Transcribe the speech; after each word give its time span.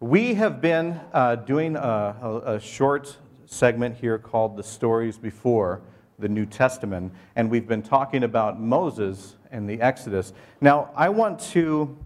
We 0.00 0.34
have 0.34 0.60
been 0.60 1.00
uh, 1.14 1.36
doing 1.36 1.74
a, 1.74 1.80
a, 1.80 2.54
a 2.56 2.60
short 2.60 3.16
segment 3.46 3.96
here 3.96 4.18
called 4.18 4.58
The 4.58 4.62
Stories 4.62 5.16
Before 5.16 5.80
the 6.18 6.28
New 6.28 6.44
Testament, 6.44 7.14
and 7.34 7.50
we've 7.50 7.66
been 7.66 7.80
talking 7.80 8.22
about 8.22 8.60
Moses 8.60 9.36
and 9.50 9.66
the 9.66 9.80
Exodus. 9.80 10.34
Now, 10.60 10.90
I 10.94 11.08
want 11.08 11.40
to, 11.52 11.96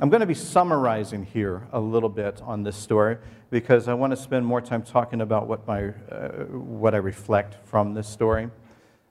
I'm 0.00 0.10
going 0.10 0.22
to 0.22 0.26
be 0.26 0.34
summarizing 0.34 1.24
here 1.24 1.68
a 1.70 1.78
little 1.78 2.08
bit 2.08 2.42
on 2.42 2.64
this 2.64 2.76
story 2.76 3.16
because 3.50 3.86
I 3.86 3.94
want 3.94 4.10
to 4.10 4.16
spend 4.16 4.44
more 4.44 4.60
time 4.60 4.82
talking 4.82 5.20
about 5.20 5.46
what, 5.46 5.68
my, 5.68 5.90
uh, 6.10 6.46
what 6.48 6.96
I 6.96 6.98
reflect 6.98 7.64
from 7.64 7.94
this 7.94 8.08
story. 8.08 8.50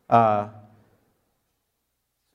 Uh, 0.09 0.49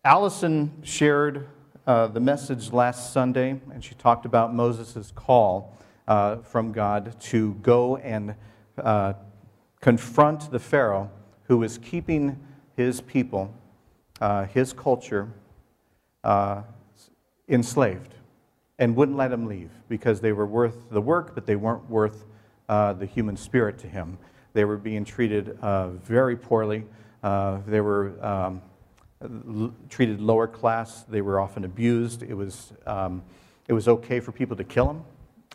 Allison 0.03 0.81
shared 0.83 1.47
uh, 1.87 2.07
the 2.07 2.21
message 2.21 2.73
last 2.73 3.13
Sunday, 3.13 3.61
and 3.71 3.85
she 3.85 3.95
talked 3.97 4.25
about 4.25 4.55
Moses' 4.55 5.13
call 5.15 5.77
uh, 6.11 6.39
from 6.39 6.73
God 6.73 7.15
to 7.21 7.55
go 7.63 7.97
and 7.99 8.35
uh, 8.77 9.13
confront 9.81 10.51
the 10.51 10.59
Pharaoh 10.59 11.09
who 11.45 11.59
was 11.59 11.79
keeping 11.79 12.37
his 12.77 13.01
people, 13.01 13.55
uh, 14.21 14.47
his 14.47 14.73
culture, 14.73 15.29
uh, 16.25 16.63
enslaved 17.49 18.15
and 18.81 18.97
wouldn't 18.97 19.17
let 19.17 19.31
him 19.31 19.47
leave 19.47 19.71
because 19.89 20.21
they 20.21 20.33
were 20.33 20.47
worth 20.47 20.91
the 20.91 21.01
work, 21.01 21.33
but 21.33 21.47
they 21.47 21.55
weren't 21.55 21.89
worth 21.89 22.25
uh, 22.69 22.93
the 22.93 23.07
human 23.07 23.37
spirit 23.37 23.79
to 23.79 23.87
him. 23.87 24.19
They 24.53 24.65
were 24.65 24.79
being 24.79 25.05
treated 25.05 25.57
very 26.03 26.37
poorly. 26.37 26.87
they 27.23 27.81
were. 27.81 28.13
Um, 28.21 28.63
treated 29.91 30.19
lower 30.19 30.47
class. 30.47 31.03
They 31.03 31.21
were 31.21 31.39
often 31.39 31.67
abused. 31.67 32.23
It 32.23 32.33
was, 32.33 32.73
um, 32.87 33.23
it 33.69 33.75
was 33.75 33.87
okay 33.87 34.19
for 34.19 34.33
people 34.33 34.57
to 34.57 34.65
kill 34.65 34.87
them. 34.87 35.05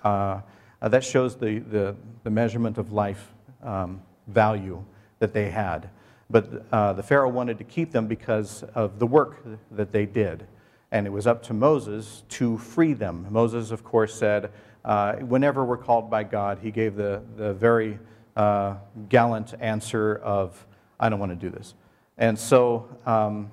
Uh, 0.06 0.40
uh, 0.84 0.88
that 0.88 1.04
shows 1.04 1.36
the, 1.36 1.60
the, 1.60 1.96
the, 2.24 2.30
measurement 2.30 2.78
of 2.78 2.92
life 2.92 3.34
um, 3.64 4.00
value 4.28 4.84
that 5.18 5.34
they 5.34 5.50
had. 5.50 5.90
But 6.30 6.64
uh, 6.72 6.94
the 6.94 7.02
Pharaoh 7.02 7.30
wanted 7.30 7.58
to 7.58 7.64
keep 7.64 7.92
them 7.92 8.06
because 8.06 8.62
of 8.76 9.00
the 9.00 9.08
work 9.08 9.44
that 9.72 9.92
they 9.92 10.06
did. 10.06 10.46
And 10.92 11.08
it 11.08 11.10
was 11.10 11.26
up 11.26 11.42
to 11.44 11.56
Moses 11.56 12.24
to 12.30 12.60
free 12.60 12.94
them. 12.94 13.26
Moses, 13.32 13.72
of 13.72 13.84
course, 13.84 14.14
said, 14.14 14.52
uh, 14.84 15.16
whenever 15.16 15.66
we're 15.66 15.76
called 15.76 16.12
by 16.12 16.24
God, 16.24 16.60
he 16.62 16.70
gave 16.70 16.96
the, 16.96 17.24
the 17.36 17.56
very 17.56 17.98
uh, 18.36 18.76
gallant 19.10 19.56
answer 19.60 20.18
of, 20.18 20.68
I 21.00 21.10
don't 21.10 21.20
want 21.20 21.32
to 21.32 21.36
do 21.36 21.50
this. 21.50 21.74
And 22.20 22.38
so 22.38 22.88
um, 23.08 23.50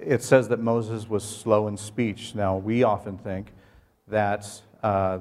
it 0.00 0.22
says 0.22 0.46
that 0.50 0.60
Moses 0.60 1.08
was 1.08 1.24
slow 1.24 1.66
in 1.66 1.76
speech. 1.76 2.36
Now, 2.36 2.56
we 2.56 2.84
often 2.84 3.18
think 3.18 3.52
that 4.06 4.48
uh, 4.84 5.18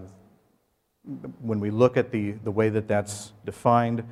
when 1.41 1.59
we 1.59 1.69
look 1.69 1.97
at 1.97 2.11
the, 2.11 2.31
the 2.31 2.51
way 2.51 2.69
that 2.69 2.87
that's 2.87 3.31
defined, 3.45 4.03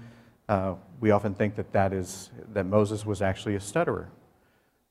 uh, 0.48 0.76
we 1.00 1.12
often 1.12 1.34
think 1.34 1.56
that, 1.56 1.72
that, 1.74 1.94
is, 1.94 2.30
that 2.54 2.66
Moses 2.66 3.06
was 3.06 3.22
actually 3.22 3.56
a 3.56 3.60
stutterer 3.60 4.10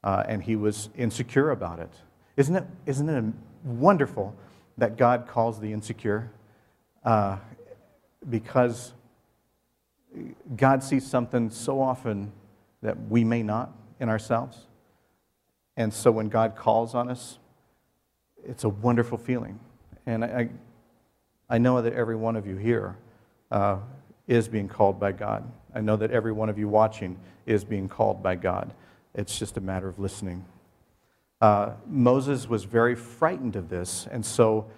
uh, 0.03 0.25
and 0.27 0.43
he 0.43 0.57
was 0.57 0.89
insecure 0.97 1.51
about 1.51 1.79
it. 1.79 1.91
Isn't 2.37 2.57
it, 2.57 2.65
isn't 2.87 3.09
it 3.09 3.35
wonderful 3.65 4.35
that 4.79 4.97
God 4.97 5.29
calls 5.29 5.61
the 5.61 5.73
insecure? 5.73 6.31
Uh, 7.05 7.37
because 8.29 8.93
God 10.57 10.83
sees 10.83 11.07
something 11.07 11.51
so 11.51 11.81
often 11.81 12.33
that 12.83 12.97
we 13.09 13.25
may 13.25 13.43
not 13.43 13.73
in 14.01 14.09
ourselves. 14.09 14.67
And 15.77 15.93
so 15.93 16.11
when 16.11 16.29
God 16.29 16.57
calls 16.57 16.95
on 16.95 17.09
us, 17.09 17.39
it's 18.45 18.65
a 18.65 18.69
wonderful 18.69 19.19
feeling. 19.19 19.61
And 20.05 20.25
I, 20.25 20.29
I 20.29 20.49
know 21.59 21.83
that 21.83 21.93
every 21.93 22.17
one 22.17 22.37
of 22.37 22.47
you 22.47 22.57
here 22.57 22.97
uh, 23.51 23.79
is 24.27 24.49
being 24.49 24.69
called 24.69 24.99
by 24.99 25.13
God. 25.13 25.51
I 25.75 25.81
know 25.81 25.97
that 25.97 26.11
every 26.11 26.33
one 26.33 26.49
of 26.49 26.59
you 26.59 26.69
watching 26.69 27.19
is 27.47 27.65
being 27.65 27.89
called 27.89 28.23
by 28.23 28.37
God. 28.37 28.73
It's 29.15 29.39
just 29.39 29.57
a 29.57 29.61
matter 29.61 29.89
of 29.89 29.99
listening. 29.99 30.45
Uh, 31.41 31.73
Moses 31.87 32.49
was 32.49 32.65
very 32.65 32.95
frightened 32.95 33.57
of 33.57 33.69
this, 33.69 34.07
and 34.11 34.25
so 34.25 34.71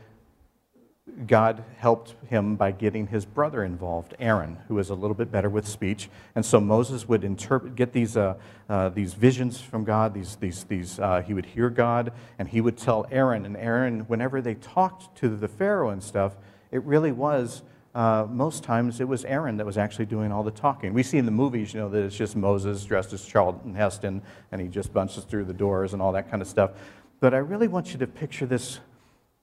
God 1.27 1.63
helped 1.77 2.15
him 2.29 2.57
by 2.57 2.73
getting 2.73 3.07
his 3.07 3.27
brother 3.27 3.63
involved, 3.63 4.15
Aaron, 4.19 4.57
who 4.69 4.77
was 4.77 4.89
a 4.89 4.95
little 4.95 5.15
bit 5.15 5.31
better 5.31 5.51
with 5.51 5.69
speech. 5.69 6.09
And 6.35 6.45
so 6.45 6.59
Moses 6.61 7.07
would 7.07 7.25
interpret, 7.25 7.77
get 7.77 7.93
these, 7.93 8.17
uh, 8.17 8.37
uh, 8.71 8.89
these 8.89 9.13
visions 9.13 9.61
from 9.61 9.85
God. 9.85 10.15
These, 10.15 10.37
these, 10.37 10.65
these, 10.65 10.99
uh, 10.99 11.21
he 11.21 11.35
would 11.35 11.45
hear 11.45 11.69
God, 11.69 12.13
and 12.39 12.49
he 12.49 12.63
would 12.63 12.79
tell 12.79 13.07
Aaron. 13.11 13.45
And 13.45 13.55
Aaron, 13.59 14.01
whenever 14.01 14.41
they 14.41 14.55
talked 14.55 15.15
to 15.19 15.37
the 15.37 15.49
Pharaoh 15.49 15.91
and 15.91 16.03
stuff, 16.03 16.37
it 16.75 16.83
really 16.83 17.13
was, 17.13 17.63
uh, 17.95 18.27
most 18.29 18.65
times, 18.65 19.01
it 19.01 19.07
was 19.07 19.25
Aaron 19.27 19.59
that 19.59 19.65
was 19.65 19.79
actually 19.79 20.07
doing 20.07 20.33
all 20.33 20.43
the 20.43 20.51
talking. 20.51 20.93
We 20.93 21.05
see 21.05 21.19
in 21.19 21.25
the 21.25 21.31
movies, 21.31 21.73
you 21.73 21.79
know, 21.79 21.89
that 21.89 22.03
it's 22.03 22.17
just 22.17 22.35
Moses 22.35 22.85
dressed 22.85 23.13
as 23.13 23.25
Charlton 23.25 23.77
Heston, 23.77 24.21
and 24.51 24.61
he 24.61 24.67
just 24.67 24.93
bunches 24.93 25.23
through 25.23 25.45
the 25.45 25.53
doors 25.53 25.93
and 25.93 26.03
all 26.03 26.11
that 26.11 26.29
kind 26.29 26.43
of 26.43 26.49
stuff. 26.49 26.73
But 27.21 27.33
I 27.33 27.39
really 27.39 27.69
want 27.69 27.93
you 27.93 27.99
to 28.01 28.09
picture 28.09 28.45
this, 28.45 28.81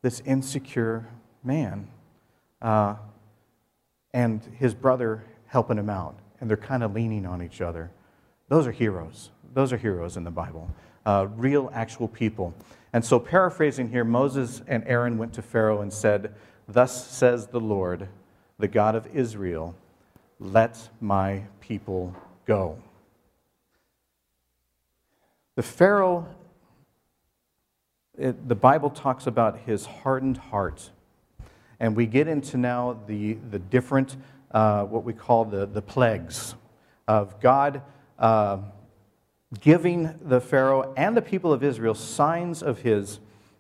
this 0.02 0.22
insecure 0.26 1.08
man 1.42 1.88
uh, 2.62 2.96
and 4.14 4.44
his 4.60 4.74
brother 4.74 5.24
helping 5.46 5.78
him 5.78 5.90
out. 5.90 6.20
And 6.42 6.50
they're 6.50 6.58
kind 6.58 6.84
of 6.84 6.94
leaning 6.94 7.26
on 7.26 7.42
each 7.42 7.62
other. 7.62 7.92
Those 8.50 8.68
are 8.68 8.74
heroes. 8.74 9.30
Those 9.54 9.72
are 9.72 9.78
heroes 9.78 10.18
in 10.18 10.26
the 10.26 10.32
Bible, 10.32 10.70
uh, 11.06 11.28
real, 11.38 11.72
actual 11.74 12.10
people. 12.10 12.54
And 12.92 13.06
so, 13.06 13.20
paraphrasing 13.20 13.90
here, 13.90 14.04
Moses 14.04 14.62
and 14.68 14.84
Aaron 14.86 15.18
went 15.18 15.32
to 15.36 15.42
Pharaoh 15.42 15.80
and 15.80 15.94
said, 15.94 16.34
Thus 16.72 17.08
says 17.08 17.48
the 17.48 17.60
Lord, 17.60 18.08
the 18.58 18.68
God 18.68 18.96
of 18.96 19.08
Israel, 19.16 19.76
let 20.40 20.90
my 21.00 21.44
people 21.60 22.16
go. 22.46 22.78
The 25.56 25.64
Pharaoh, 25.64 26.28
it, 28.18 28.48
the 28.48 28.56
Bible 28.56 28.90
talks 28.90 29.28
about 29.28 29.60
his 29.60 29.86
hardened 29.86 30.38
heart 30.38 30.92
and 31.82 31.96
we 31.96 32.06
get 32.06 32.28
into 32.28 32.58
now 32.58 33.00
the, 33.08 33.34
the 33.50 33.58
different, 33.58 34.16
uh, 34.52 34.84
what 34.84 35.04
we 35.04 35.14
call 35.14 35.46
the, 35.46 35.66
the 35.66 35.82
plagues 35.82 36.54
of 37.08 37.40
God 37.42 37.82
uh, 38.20 38.60
giving 39.60 40.14
the 40.22 40.40
Pharaoh 40.40 40.94
and 40.96 41.18
the 41.18 41.24
people 41.24 41.52
of 41.52 41.64
Israel 41.64 41.96
signs 41.96 42.62
of 42.62 42.82
his, 42.84 43.20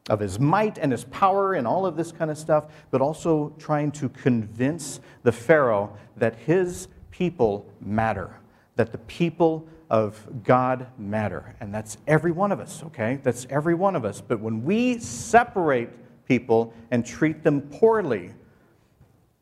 of 0.09 0.19
his 0.19 0.39
might 0.39 0.77
and 0.77 0.91
his 0.91 1.03
power 1.05 1.53
and 1.53 1.67
all 1.67 1.85
of 1.85 1.95
this 1.95 2.11
kind 2.11 2.31
of 2.31 2.37
stuff, 2.37 2.65
but 2.89 3.01
also 3.01 3.53
trying 3.57 3.91
to 3.91 4.09
convince 4.09 4.99
the 5.23 5.31
Pharaoh 5.31 5.95
that 6.17 6.35
his 6.35 6.87
people 7.11 7.65
matter, 7.79 8.35
that 8.75 8.91
the 8.91 8.97
people 8.99 9.67
of 9.89 10.27
God 10.43 10.87
matter. 10.97 11.55
And 11.59 11.73
that's 11.73 11.97
every 12.07 12.31
one 12.31 12.51
of 12.51 12.59
us, 12.59 12.81
okay? 12.85 13.19
That's 13.23 13.45
every 13.49 13.75
one 13.75 13.95
of 13.95 14.05
us. 14.05 14.21
But 14.21 14.39
when 14.39 14.63
we 14.63 14.99
separate 14.99 15.89
people 16.31 16.73
and 16.91 17.05
treat 17.05 17.43
them 17.43 17.59
poorly. 17.59 18.31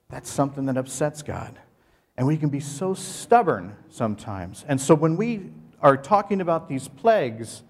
That's 0.10 0.28
something 0.28 0.66
that 0.66 0.76
upsets 0.76 1.22
God. 1.22 1.60
And 2.18 2.26
we 2.26 2.36
can 2.36 2.50
be 2.50 2.60
so 2.60 2.96
stubborn 2.96 3.76
sometimes. 3.92 4.66
And 4.68 4.82
so 4.82 4.96
when 4.96 5.16
we 5.16 5.52
are 5.84 5.96
talking 5.96 6.42
about 6.42 6.68
these 6.68 6.88
plagues, 6.88 7.62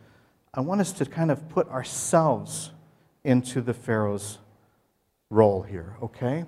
I 0.53 0.61
want 0.61 0.79
us 0.79 0.93
to 0.93 1.05
kind 1.05 1.31
of 1.31 1.49
put 1.49 1.67
ourselves 1.67 2.71
into 3.23 3.61
the 3.61 3.73
Pharaoh's 3.73 4.39
role 5.29 5.61
here, 5.61 5.95
okay? 6.01 6.45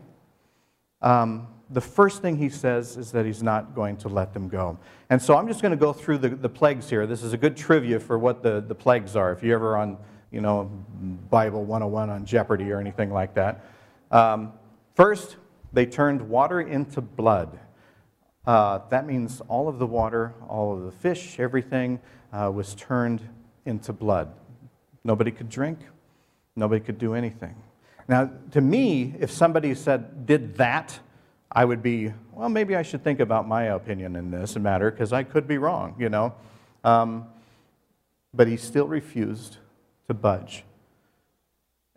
Um, 1.01 1.47
the 1.69 1.81
first 1.81 2.21
thing 2.21 2.37
he 2.37 2.49
says 2.49 2.97
is 2.97 3.11
that 3.11 3.25
he's 3.25 3.41
not 3.41 3.73
going 3.75 3.97
to 3.97 4.09
let 4.09 4.33
them 4.33 4.49
go. 4.49 4.77
And 5.09 5.21
so 5.21 5.37
I'm 5.37 5.47
just 5.47 5.61
going 5.61 5.71
to 5.71 5.77
go 5.77 5.93
through 5.93 6.17
the, 6.19 6.29
the 6.29 6.49
plagues 6.49 6.89
here. 6.89 7.07
This 7.07 7.23
is 7.23 7.33
a 7.33 7.37
good 7.37 7.55
trivia 7.55 7.99
for 7.99 8.19
what 8.19 8.43
the, 8.43 8.61
the 8.61 8.75
plagues 8.75 9.15
are. 9.15 9.31
If 9.31 9.43
you're 9.43 9.55
ever 9.55 9.77
on 9.77 9.97
you 10.31 10.39
know, 10.39 10.63
Bible 11.29 11.63
101 11.65 12.09
on 12.09 12.25
Jeopardy 12.25 12.71
or 12.71 12.79
anything 12.79 13.11
like 13.11 13.33
that. 13.35 13.65
Um, 14.09 14.53
first, 14.95 15.35
they 15.73 15.85
turned 15.85 16.21
water 16.21 16.61
into 16.61 17.01
blood. 17.01 17.59
Uh, 18.45 18.79
that 18.89 19.05
means 19.05 19.41
all 19.47 19.67
of 19.67 19.77
the 19.77 19.85
water, 19.85 20.33
all 20.47 20.75
of 20.75 20.83
the 20.83 20.91
fish, 20.91 21.39
everything 21.39 21.99
uh, 22.33 22.49
was 22.51 22.73
turned 22.75 23.21
into 23.65 23.93
blood. 23.93 24.33
Nobody 25.03 25.31
could 25.31 25.49
drink, 25.49 25.79
nobody 26.55 26.83
could 26.83 26.97
do 26.97 27.13
anything. 27.13 27.55
Now, 28.07 28.29
to 28.51 28.61
me, 28.61 29.15
if 29.19 29.31
somebody 29.31 29.73
said, 29.75 30.25
did 30.25 30.55
that, 30.57 30.99
I 31.51 31.65
would 31.65 31.83
be, 31.83 32.13
well, 32.33 32.49
maybe 32.49 32.75
I 32.75 32.81
should 32.81 33.03
think 33.03 33.19
about 33.19 33.47
my 33.47 33.63
opinion 33.63 34.15
in 34.15 34.31
this 34.31 34.55
matter 34.57 34.89
because 34.89 35.13
I 35.13 35.23
could 35.23 35.47
be 35.47 35.57
wrong, 35.57 35.95
you 35.99 36.09
know. 36.09 36.33
Um, 36.83 37.27
but 38.33 38.47
he 38.47 38.57
still 38.57 38.87
refused 38.87 39.57
to 40.07 40.13
budge. 40.13 40.63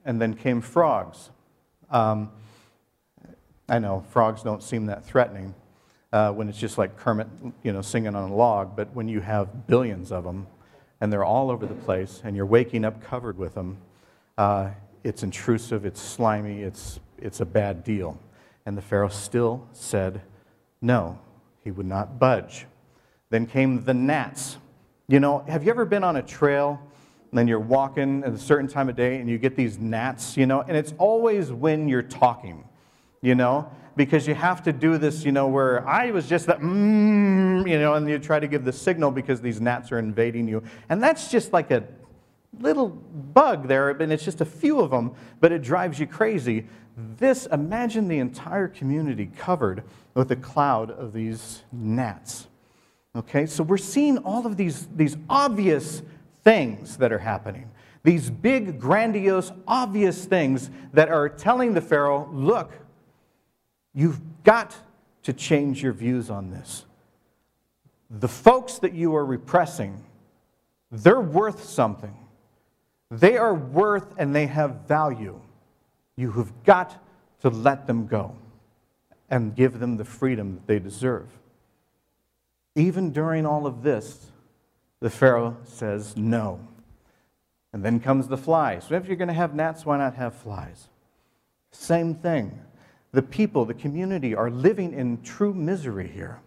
And 0.05 0.21
then 0.21 0.35
came 0.35 0.61
frogs. 0.61 1.31
Um, 1.91 2.31
I 3.69 3.79
know 3.79 4.05
frogs 4.11 4.43
don't 4.43 4.63
seem 4.63 4.87
that 4.87 5.05
threatening 5.05 5.55
uh, 6.13 6.31
when 6.33 6.49
it's 6.49 6.59
just 6.59 6.77
like 6.77 6.97
Kermit, 6.97 7.29
you 7.63 7.73
know, 7.73 7.81
singing 7.81 8.15
on 8.15 8.31
a 8.31 8.35
log, 8.35 8.77
but 8.77 8.95
when 8.95 9.09
you 9.09 9.21
have 9.21 9.67
billions 9.67 10.13
of 10.13 10.25
them 10.25 10.47
and 11.01 11.13
they're 11.13 11.25
all 11.25 11.51
over 11.51 11.67
the 11.67 11.75
place 11.75 12.21
and 12.25 12.37
you're 12.37 12.47
waking 12.47 12.85
up 12.85 13.03
covered 13.03 13.39
with 13.39 13.55
them, 13.55 13.79
uh, 14.39 14.71
it's 15.03 15.23
intrusive, 15.23 15.85
it's 15.85 16.01
slimy, 16.01 16.63
it's, 16.63 17.01
it's 17.19 17.41
a 17.41 17.45
bad 17.45 17.85
deal. 17.85 18.19
And 18.67 18.77
the 18.77 18.83
Pharaoh 18.83 19.09
still 19.09 19.67
said 19.73 20.23
no. 20.81 21.19
He 21.63 21.71
would 21.71 21.87
not 21.87 22.19
budge. 22.19 22.67
Then 23.31 23.47
came 23.47 23.85
the 23.85 23.95
gnats. 23.95 24.59
You 25.09 25.19
know, 25.21 25.45
have 25.49 25.65
you 25.65 25.71
ever 25.71 25.85
been 25.85 26.05
on 26.05 26.17
a 26.17 26.23
trail 26.23 26.81
and 27.31 27.39
then 27.39 27.49
you're 27.49 27.59
walking 27.59 28.23
at 28.23 28.33
a 28.33 28.39
certain 28.39 28.69
time 28.69 28.89
of 28.89 28.97
day 28.97 29.17
and 29.17 29.29
you 29.29 29.39
get 29.39 29.57
these 29.57 29.79
gnats, 29.79 30.37
you 30.37 30.47
know, 30.47 30.61
and 30.61 30.77
it's 30.77 30.95
always 30.99 31.51
when 31.51 31.89
you're 31.89 32.03
talking, 32.03 32.65
you 33.23 33.35
know, 33.35 33.69
because 33.97 34.29
you 34.29 34.35
have 34.35 34.63
to 34.63 34.73
do 34.73 34.99
this, 34.99 35.25
you 35.25 35.33
know, 35.33 35.49
where 35.49 35.87
I 35.89 36.11
was 36.11 36.29
just 36.29 36.47
that, 36.47 36.61
mm, 36.61 37.69
you 37.69 37.79
know, 37.79 37.95
and 37.95 38.09
you 38.09 38.19
try 38.19 38.39
to 38.39 38.47
give 38.47 38.65
the 38.65 38.73
signal 38.73 39.11
because 39.11 39.41
these 39.41 39.61
gnats 39.61 39.91
are 39.91 39.99
invading 39.99 40.47
you. 40.49 40.63
And 40.89 41.03
that's 41.03 41.31
just 41.31 41.53
like 41.53 41.71
a 41.71 41.85
little 42.61 42.89
bug 42.89 43.69
there, 43.69 43.91
and 43.91 44.13
it's 44.13 44.25
just 44.25 44.41
a 44.41 44.45
few 44.45 44.81
of 44.81 44.91
them, 44.91 45.15
but 45.41 45.53
it 45.53 45.63
drives 45.63 45.99
you 45.99 46.07
crazy. 46.07 46.67
This, 46.97 47.47
imagine 47.47 48.09
the 48.09 48.19
entire 48.19 48.69
community 48.69 49.31
covered 49.37 49.83
with 50.15 50.31
a 50.31 50.37
cloud 50.37 50.91
of 50.91 51.13
these 51.13 51.63
gnats. 51.73 52.47
Okay, 53.17 53.47
so 53.47 53.63
we're 53.63 53.77
seeing 53.77 54.19
all 54.19 54.47
of 54.47 54.57
these, 54.57 54.89
these 54.95 55.17
obvious 55.29 56.03
things 56.43 56.97
that 56.99 57.13
are 57.13 57.19
happening. 57.19 57.71
These 58.03 58.29
big, 58.31 58.79
grandiose, 58.79 59.51
obvious 59.67 60.25
things 60.25 60.71
that 60.93 61.09
are 61.09 61.29
telling 61.29 61.75
the 61.75 61.81
Pharaoh, 61.81 62.29
look, 62.33 62.73
you've 63.95 64.21
got 64.43 64.77
to 65.23 65.33
change 65.33 65.83
your 65.83 65.93
views 65.93 66.29
on 66.29 66.51
this. 66.51 66.85
The 68.11 68.29
folks 68.29 68.79
that 68.79 68.93
you 68.93 69.17
are 69.17 69.25
repressing, 69.25 70.05
they're 70.91 71.21
worth 71.21 71.65
something. 71.65 72.15
They 73.11 73.37
are 73.37 73.55
worth 73.55 74.15
and 74.19 74.35
they 74.35 74.47
have 74.47 74.83
value. 74.89 75.41
You 76.17 76.33
have 76.33 76.65
got 76.65 77.03
to 77.41 77.51
let 77.51 77.87
them 77.87 78.07
go 78.07 78.37
and 79.31 79.55
give 79.55 79.79
them 79.79 79.97
the 79.97 80.05
freedom 80.05 80.55
that 80.55 80.67
they 80.67 80.79
deserve. 80.79 81.29
Even 82.75 83.11
during 83.11 83.47
all 83.47 83.67
of 83.67 83.83
this, 83.83 84.27
the 85.01 85.11
Pharaoh 85.11 85.57
says 85.65 86.17
no. 86.17 86.61
And 87.73 87.85
then 87.85 88.01
comes 88.01 88.29
the 88.29 88.37
flies. 88.37 88.85
So 88.85 88.95
if 88.95 89.07
you're 89.07 89.17
going 89.17 89.29
to 89.29 89.35
have 89.35 89.55
gnats, 89.55 89.85
why 89.85 89.99
not 89.99 90.15
have 90.15 90.35
flies? 90.35 90.89
Same 91.73 92.15
thing. 92.15 92.61
The 93.13 93.23
people, 93.23 93.65
the 93.65 93.75
community 93.75 94.35
are 94.35 94.51
living 94.51 94.93
in 94.93 95.23
true 95.23 95.53
misery 95.53 96.09
here. 96.09 96.41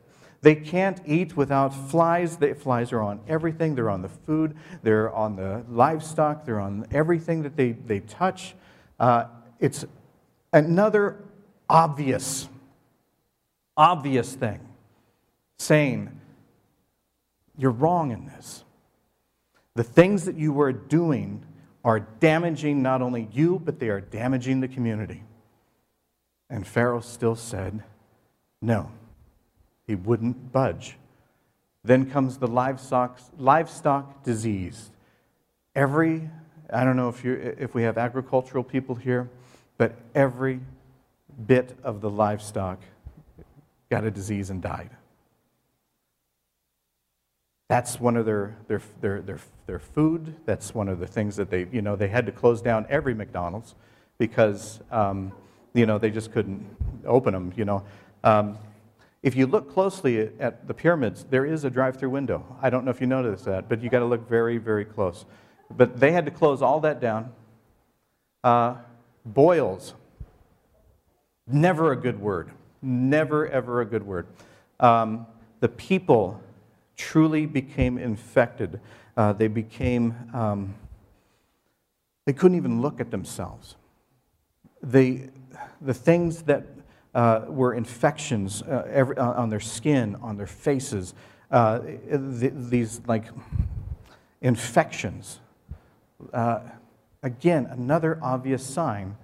They 0.47 0.55
can't 0.55 1.01
eat 1.05 1.35
without 1.35 1.75
flies. 1.75 2.37
The 2.37 2.55
flies 2.55 2.93
are 2.93 3.01
on 3.01 3.19
everything. 3.27 3.75
They're 3.75 3.89
on 3.89 4.01
the 4.01 4.07
food, 4.07 4.55
they're 4.81 5.13
on 5.13 5.35
the 5.35 5.65
livestock, 5.67 6.45
they're 6.45 6.61
on 6.61 6.87
everything 6.89 7.43
that 7.43 7.57
they, 7.57 7.73
they 7.73 7.99
touch. 7.99 8.55
Uh, 8.97 9.25
it's 9.59 9.83
another 10.53 11.21
obvious, 11.69 12.47
obvious 13.75 14.35
thing 14.35 14.61
saying, 15.57 16.17
You're 17.57 17.71
wrong 17.71 18.11
in 18.11 18.25
this. 18.27 18.63
The 19.75 19.83
things 19.83 20.23
that 20.23 20.37
you 20.37 20.61
are 20.61 20.71
doing 20.71 21.43
are 21.83 21.99
damaging 21.99 22.81
not 22.81 23.01
only 23.01 23.27
you, 23.33 23.59
but 23.65 23.79
they 23.79 23.89
are 23.89 23.99
damaging 23.99 24.61
the 24.61 24.69
community. 24.69 25.25
And 26.49 26.65
Pharaoh 26.65 27.01
still 27.01 27.35
said, 27.35 27.83
No. 28.61 28.93
He 29.87 29.95
wouldn't 29.95 30.51
budge. 30.51 30.97
Then 31.83 32.11
comes 32.11 32.37
the 32.37 32.47
livestock, 32.47 33.19
livestock 33.39 34.23
disease. 34.23 34.91
Every, 35.73 36.29
I 36.71 36.83
don't 36.83 36.97
know 36.97 37.07
if, 37.07 37.23
you 37.23 37.55
if 37.57 37.73
we 37.73 37.83
have 37.83 37.97
agricultural 37.97 38.63
people 38.63 38.95
here, 38.95 39.29
but 39.77 39.95
every 40.13 40.59
bit 41.45 41.77
of 41.83 42.01
the 42.01 42.09
livestock 42.09 42.79
got 43.89 44.03
a 44.03 44.11
disease 44.11 44.49
and 44.49 44.61
died. 44.61 44.89
That's 47.69 47.99
one 47.99 48.17
of 48.17 48.25
their, 48.25 48.55
their, 48.67 48.81
their, 49.01 49.21
their, 49.21 49.39
their 49.65 49.79
food. 49.79 50.35
That's 50.45 50.73
one 50.73 50.87
of 50.87 50.99
the 50.99 51.07
things 51.07 51.35
that 51.35 51.49
they, 51.49 51.67
you 51.71 51.81
know, 51.81 51.95
they 51.95 52.07
had 52.07 52.25
to 52.25 52.31
close 52.31 52.61
down 52.61 52.85
every 52.89 53.13
McDonald's 53.13 53.75
because, 54.17 54.79
um, 54.91 55.31
you 55.73 55.85
know, 55.85 55.97
they 55.97 56.09
just 56.09 56.31
couldn't 56.31 56.65
open 57.05 57.33
them, 57.33 57.53
you 57.55 57.65
know. 57.65 57.83
Um, 58.23 58.57
if 59.23 59.35
you 59.35 59.47
look 59.47 59.73
closely 59.73 60.29
at 60.39 60.67
the 60.67 60.73
pyramids, 60.73 61.25
there 61.29 61.45
is 61.45 61.63
a 61.63 61.69
drive 61.69 61.97
through 61.97 62.11
window. 62.11 62.45
I 62.61 62.69
don't 62.69 62.85
know 62.85 62.91
if 62.91 63.01
you 63.01 63.07
noticed 63.07 63.45
that, 63.45 63.67
but 63.67 63.81
you 63.81 63.89
got 63.89 63.99
to 63.99 64.05
look 64.05 64.27
very, 64.27 64.57
very 64.57 64.85
close. 64.85 65.25
But 65.75 65.99
they 65.99 66.11
had 66.11 66.25
to 66.25 66.31
close 66.31 66.61
all 66.61 66.79
that 66.81 67.01
down. 67.01 67.33
Uh, 68.43 68.75
boils, 69.25 69.95
never 71.47 71.91
a 71.91 71.95
good 71.95 72.19
word. 72.19 72.51
Never, 72.81 73.47
ever 73.47 73.81
a 73.81 73.85
good 73.85 74.05
word. 74.05 74.27
Um, 74.79 75.25
the 75.59 75.67
people 75.67 76.39
truly 76.95 77.45
became 77.45 77.97
infected. 77.97 78.79
Uh, 79.15 79.33
they 79.33 79.47
became, 79.47 80.15
um, 80.33 80.75
they 82.25 82.33
couldn't 82.33 82.57
even 82.57 82.81
look 82.81 82.99
at 82.99 83.09
themselves. 83.09 83.75
They, 84.83 85.29
the 85.81 85.93
things 85.93 86.43
that 86.43 86.65
uh, 87.17 87.45
were 87.47 87.73
infections 87.73 88.61
uh, 88.61 88.87
every, 88.91 89.17
uh, 89.17 89.31
on 89.31 89.49
their 89.49 89.59
skin, 89.59 90.15
on 90.21 90.37
their 90.37 90.45
faces, 90.45 91.15
uh, 91.49 91.79
th- 91.79 92.53
these 92.55 93.01
like 93.07 93.25
infections. 94.39 95.39
Uh, 96.31 96.59
again, 97.23 97.65
another 97.71 98.19
obvious 98.21 98.63
sign. 98.63 99.17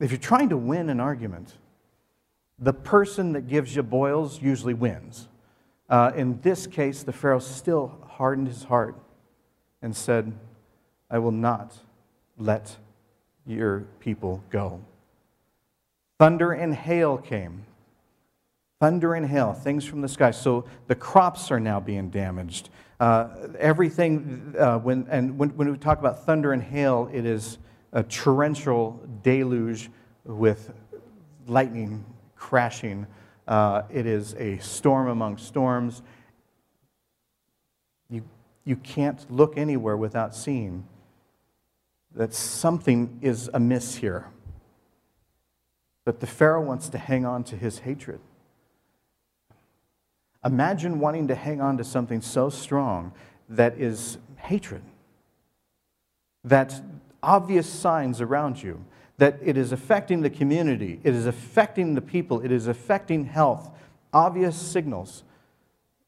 If 0.00 0.10
you're 0.10 0.18
trying 0.18 0.48
to 0.48 0.56
win 0.56 0.88
an 0.88 1.00
argument, 1.00 1.52
the 2.58 2.72
person 2.72 3.34
that 3.34 3.46
gives 3.46 3.76
you 3.76 3.82
boils 3.82 4.40
usually 4.40 4.74
wins. 4.74 5.28
Uh, 5.90 6.12
in 6.16 6.40
this 6.40 6.66
case, 6.66 7.02
the 7.02 7.12
Pharaoh 7.12 7.40
still 7.40 7.98
hardened 8.08 8.48
his 8.48 8.64
heart 8.64 8.96
and 9.82 9.94
said, 9.94 10.32
I 11.10 11.18
will 11.18 11.30
not 11.30 11.74
let 12.38 12.78
your 13.46 13.80
people 14.00 14.42
go. 14.48 14.80
Thunder 16.18 16.52
and 16.52 16.74
hail 16.74 17.16
came. 17.16 17.64
Thunder 18.80 19.14
and 19.14 19.26
hail, 19.26 19.52
things 19.52 19.84
from 19.84 20.00
the 20.00 20.08
sky. 20.08 20.30
So 20.30 20.64
the 20.86 20.94
crops 20.94 21.50
are 21.50 21.60
now 21.60 21.80
being 21.80 22.10
damaged. 22.10 22.70
Uh, 23.00 23.28
everything, 23.58 24.54
uh, 24.58 24.78
when, 24.78 25.06
and 25.10 25.38
when, 25.38 25.50
when 25.50 25.70
we 25.70 25.78
talk 25.78 25.98
about 25.98 26.24
thunder 26.24 26.52
and 26.52 26.62
hail, 26.62 27.08
it 27.12 27.24
is 27.24 27.58
a 27.92 28.02
torrential 28.02 29.00
deluge 29.22 29.90
with 30.24 30.72
lightning 31.46 32.04
crashing. 32.36 33.06
Uh, 33.46 33.82
it 33.90 34.06
is 34.06 34.34
a 34.34 34.58
storm 34.58 35.08
among 35.08 35.38
storms. 35.38 36.02
You, 38.10 38.22
you 38.64 38.76
can't 38.76 39.30
look 39.30 39.56
anywhere 39.56 39.96
without 39.96 40.34
seeing 40.34 40.84
that 42.14 42.34
something 42.34 43.18
is 43.22 43.48
amiss 43.54 43.96
here. 43.96 44.26
But 46.08 46.20
the 46.20 46.26
Pharaoh 46.26 46.62
wants 46.62 46.88
to 46.88 46.96
hang 46.96 47.26
on 47.26 47.44
to 47.44 47.54
his 47.54 47.80
hatred. 47.80 48.20
Imagine 50.42 51.00
wanting 51.00 51.28
to 51.28 51.34
hang 51.34 51.60
on 51.60 51.76
to 51.76 51.84
something 51.84 52.22
so 52.22 52.48
strong 52.48 53.12
that 53.46 53.76
is 53.76 54.16
hatred, 54.38 54.80
that 56.44 56.80
obvious 57.22 57.68
signs 57.68 58.22
around 58.22 58.62
you, 58.62 58.82
that 59.18 59.38
it 59.42 59.58
is 59.58 59.70
affecting 59.70 60.22
the 60.22 60.30
community, 60.30 60.98
it 61.04 61.14
is 61.14 61.26
affecting 61.26 61.94
the 61.94 62.00
people, 62.00 62.40
it 62.40 62.52
is 62.52 62.68
affecting 62.68 63.26
health, 63.26 63.70
obvious 64.10 64.56
signals, 64.56 65.24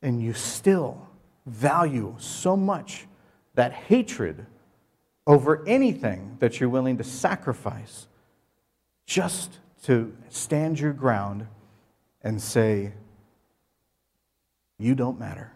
and 0.00 0.22
you 0.22 0.32
still 0.32 1.06
value 1.44 2.14
so 2.16 2.56
much 2.56 3.06
that 3.54 3.74
hatred 3.74 4.46
over 5.26 5.62
anything 5.68 6.38
that 6.40 6.58
you're 6.58 6.70
willing 6.70 6.96
to 6.96 7.04
sacrifice 7.04 8.06
just 9.04 9.58
to 9.84 10.14
stand 10.28 10.78
your 10.78 10.92
ground 10.92 11.46
and 12.22 12.40
say, 12.40 12.92
You 14.78 14.94
don't 14.94 15.18
matter. 15.18 15.52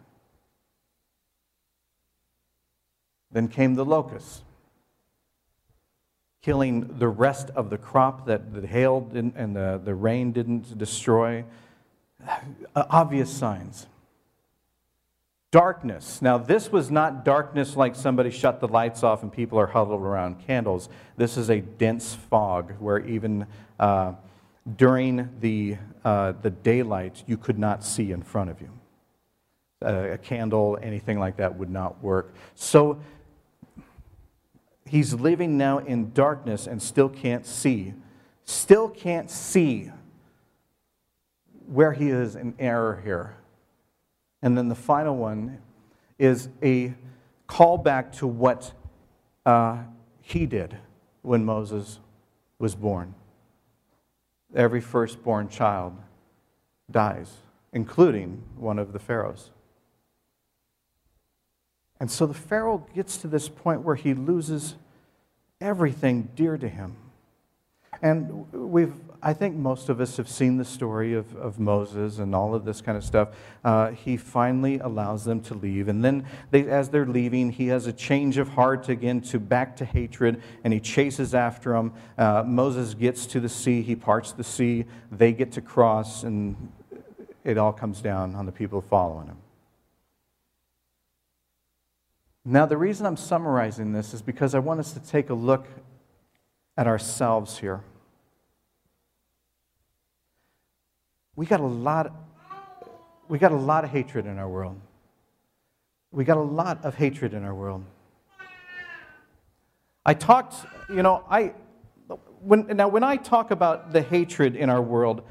Then 3.30 3.48
came 3.48 3.74
the 3.74 3.84
locusts, 3.84 4.42
killing 6.40 6.98
the 6.98 7.08
rest 7.08 7.50
of 7.50 7.68
the 7.68 7.78
crop 7.78 8.26
that 8.26 8.54
the 8.54 8.66
hail 8.66 9.10
and 9.12 9.56
the, 9.56 9.80
the 9.84 9.94
rain 9.94 10.30
didn't 10.30 10.78
destroy. 10.78 11.44
Uh, 12.26 12.84
obvious 12.90 13.30
signs. 13.30 13.86
Darkness. 15.50 16.22
Now, 16.22 16.38
this 16.38 16.72
was 16.72 16.90
not 16.90 17.24
darkness 17.24 17.76
like 17.76 17.94
somebody 17.94 18.30
shut 18.30 18.60
the 18.60 18.68
lights 18.68 19.02
off 19.02 19.22
and 19.22 19.32
people 19.32 19.58
are 19.58 19.66
huddled 19.66 20.02
around 20.02 20.44
candles. 20.46 20.88
This 21.16 21.36
is 21.36 21.50
a 21.50 21.60
dense 21.60 22.14
fog 22.14 22.72
where 22.78 22.98
even 22.98 23.46
uh, 23.84 24.14
during 24.78 25.28
the, 25.40 25.76
uh, 26.06 26.32
the 26.40 26.48
daylight 26.48 27.22
you 27.26 27.36
could 27.36 27.58
not 27.58 27.84
see 27.84 28.12
in 28.12 28.22
front 28.22 28.48
of 28.48 28.58
you. 28.62 28.70
Uh, 29.84 30.12
a 30.12 30.16
candle, 30.16 30.78
anything 30.80 31.18
like 31.18 31.36
that 31.36 31.54
would 31.58 31.68
not 31.68 32.02
work. 32.02 32.34
So 32.54 32.98
he's 34.86 35.12
living 35.12 35.58
now 35.58 35.80
in 35.80 36.12
darkness 36.12 36.66
and 36.66 36.82
still 36.82 37.10
can't 37.10 37.44
see. 37.44 37.92
still 38.46 38.88
can't 38.88 39.30
see 39.30 39.90
where 41.66 41.92
he 41.92 42.08
is 42.08 42.36
in 42.36 42.54
error 42.58 43.02
here. 43.04 43.36
And 44.40 44.56
then 44.56 44.70
the 44.70 44.74
final 44.74 45.14
one 45.14 45.58
is 46.18 46.48
a 46.62 46.94
callback 47.50 48.16
to 48.18 48.26
what 48.26 48.72
uh, 49.44 49.76
he 50.22 50.46
did 50.46 50.74
when 51.20 51.44
Moses 51.44 52.00
was 52.58 52.74
born. 52.74 53.14
Every 54.54 54.80
firstborn 54.80 55.48
child 55.48 55.96
dies, 56.90 57.32
including 57.72 58.42
one 58.56 58.78
of 58.78 58.92
the 58.92 58.98
pharaohs. 58.98 59.50
And 62.00 62.10
so 62.10 62.26
the 62.26 62.34
Pharaoh 62.34 62.86
gets 62.94 63.16
to 63.18 63.28
this 63.28 63.48
point 63.48 63.82
where 63.82 63.94
he 63.94 64.14
loses 64.14 64.74
everything 65.60 66.28
dear 66.34 66.58
to 66.58 66.68
him. 66.68 66.96
And 68.02 68.52
we've, 68.52 68.94
I 69.26 69.32
think 69.32 69.56
most 69.56 69.88
of 69.88 70.02
us 70.02 70.18
have 70.18 70.28
seen 70.28 70.58
the 70.58 70.66
story 70.66 71.14
of, 71.14 71.34
of 71.36 71.58
Moses 71.58 72.18
and 72.18 72.34
all 72.34 72.54
of 72.54 72.66
this 72.66 72.82
kind 72.82 72.98
of 72.98 73.02
stuff. 73.02 73.30
Uh, 73.64 73.92
he 73.92 74.18
finally 74.18 74.78
allows 74.80 75.24
them 75.24 75.40
to 75.44 75.54
leave. 75.54 75.88
And 75.88 76.04
then 76.04 76.26
they, 76.50 76.68
as 76.68 76.90
they're 76.90 77.06
leaving, 77.06 77.50
he 77.50 77.68
has 77.68 77.86
a 77.86 77.92
change 77.92 78.36
of 78.36 78.48
heart 78.48 78.90
again 78.90 79.22
to 79.22 79.40
back 79.40 79.76
to 79.76 79.86
hatred, 79.86 80.42
and 80.62 80.74
he 80.74 80.78
chases 80.78 81.34
after 81.34 81.72
them. 81.72 81.94
Uh, 82.18 82.42
Moses 82.46 82.92
gets 82.92 83.24
to 83.26 83.40
the 83.40 83.48
sea, 83.48 83.80
he 83.80 83.96
parts 83.96 84.32
the 84.32 84.44
sea, 84.44 84.84
they 85.10 85.32
get 85.32 85.52
to 85.52 85.62
cross, 85.62 86.22
and 86.22 86.70
it 87.44 87.56
all 87.56 87.72
comes 87.72 88.02
down 88.02 88.34
on 88.34 88.44
the 88.44 88.52
people 88.52 88.82
following 88.82 89.28
him. 89.28 89.38
Now, 92.44 92.66
the 92.66 92.76
reason 92.76 93.06
I'm 93.06 93.16
summarizing 93.16 93.94
this 93.94 94.12
is 94.12 94.20
because 94.20 94.54
I 94.54 94.58
want 94.58 94.80
us 94.80 94.92
to 94.92 95.00
take 95.00 95.30
a 95.30 95.34
look 95.34 95.66
at 96.76 96.86
ourselves 96.86 97.56
here. 97.56 97.80
We 101.36 101.46
got 101.46 101.60
a 101.60 101.66
lot 101.66 102.12
we 103.26 103.38
got 103.38 103.52
a 103.52 103.56
lot 103.56 103.84
of 103.84 103.90
hatred 103.90 104.26
in 104.26 104.38
our 104.38 104.48
world. 104.48 104.78
We 106.12 106.24
got 106.24 106.36
a 106.36 106.42
lot 106.42 106.84
of 106.84 106.94
hatred 106.94 107.32
in 107.32 107.42
our 107.42 107.54
world. 107.54 107.84
I 110.04 110.12
talked, 110.12 110.54
you 110.90 111.02
know, 111.02 111.24
I 111.30 111.54
when 112.40 112.66
now 112.76 112.88
when 112.88 113.02
I 113.02 113.16
talk 113.16 113.50
about 113.50 113.92
the 113.92 114.02
hatred 114.02 114.56
in 114.56 114.68
our 114.68 114.82
world, 114.82 115.22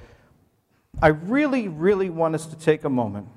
I 1.01 1.07
really 1.07 1.67
really 1.67 2.09
want 2.09 2.35
us 2.35 2.45
to 2.47 2.55
take 2.55 2.83
a 2.83 2.89
moment 2.89 3.27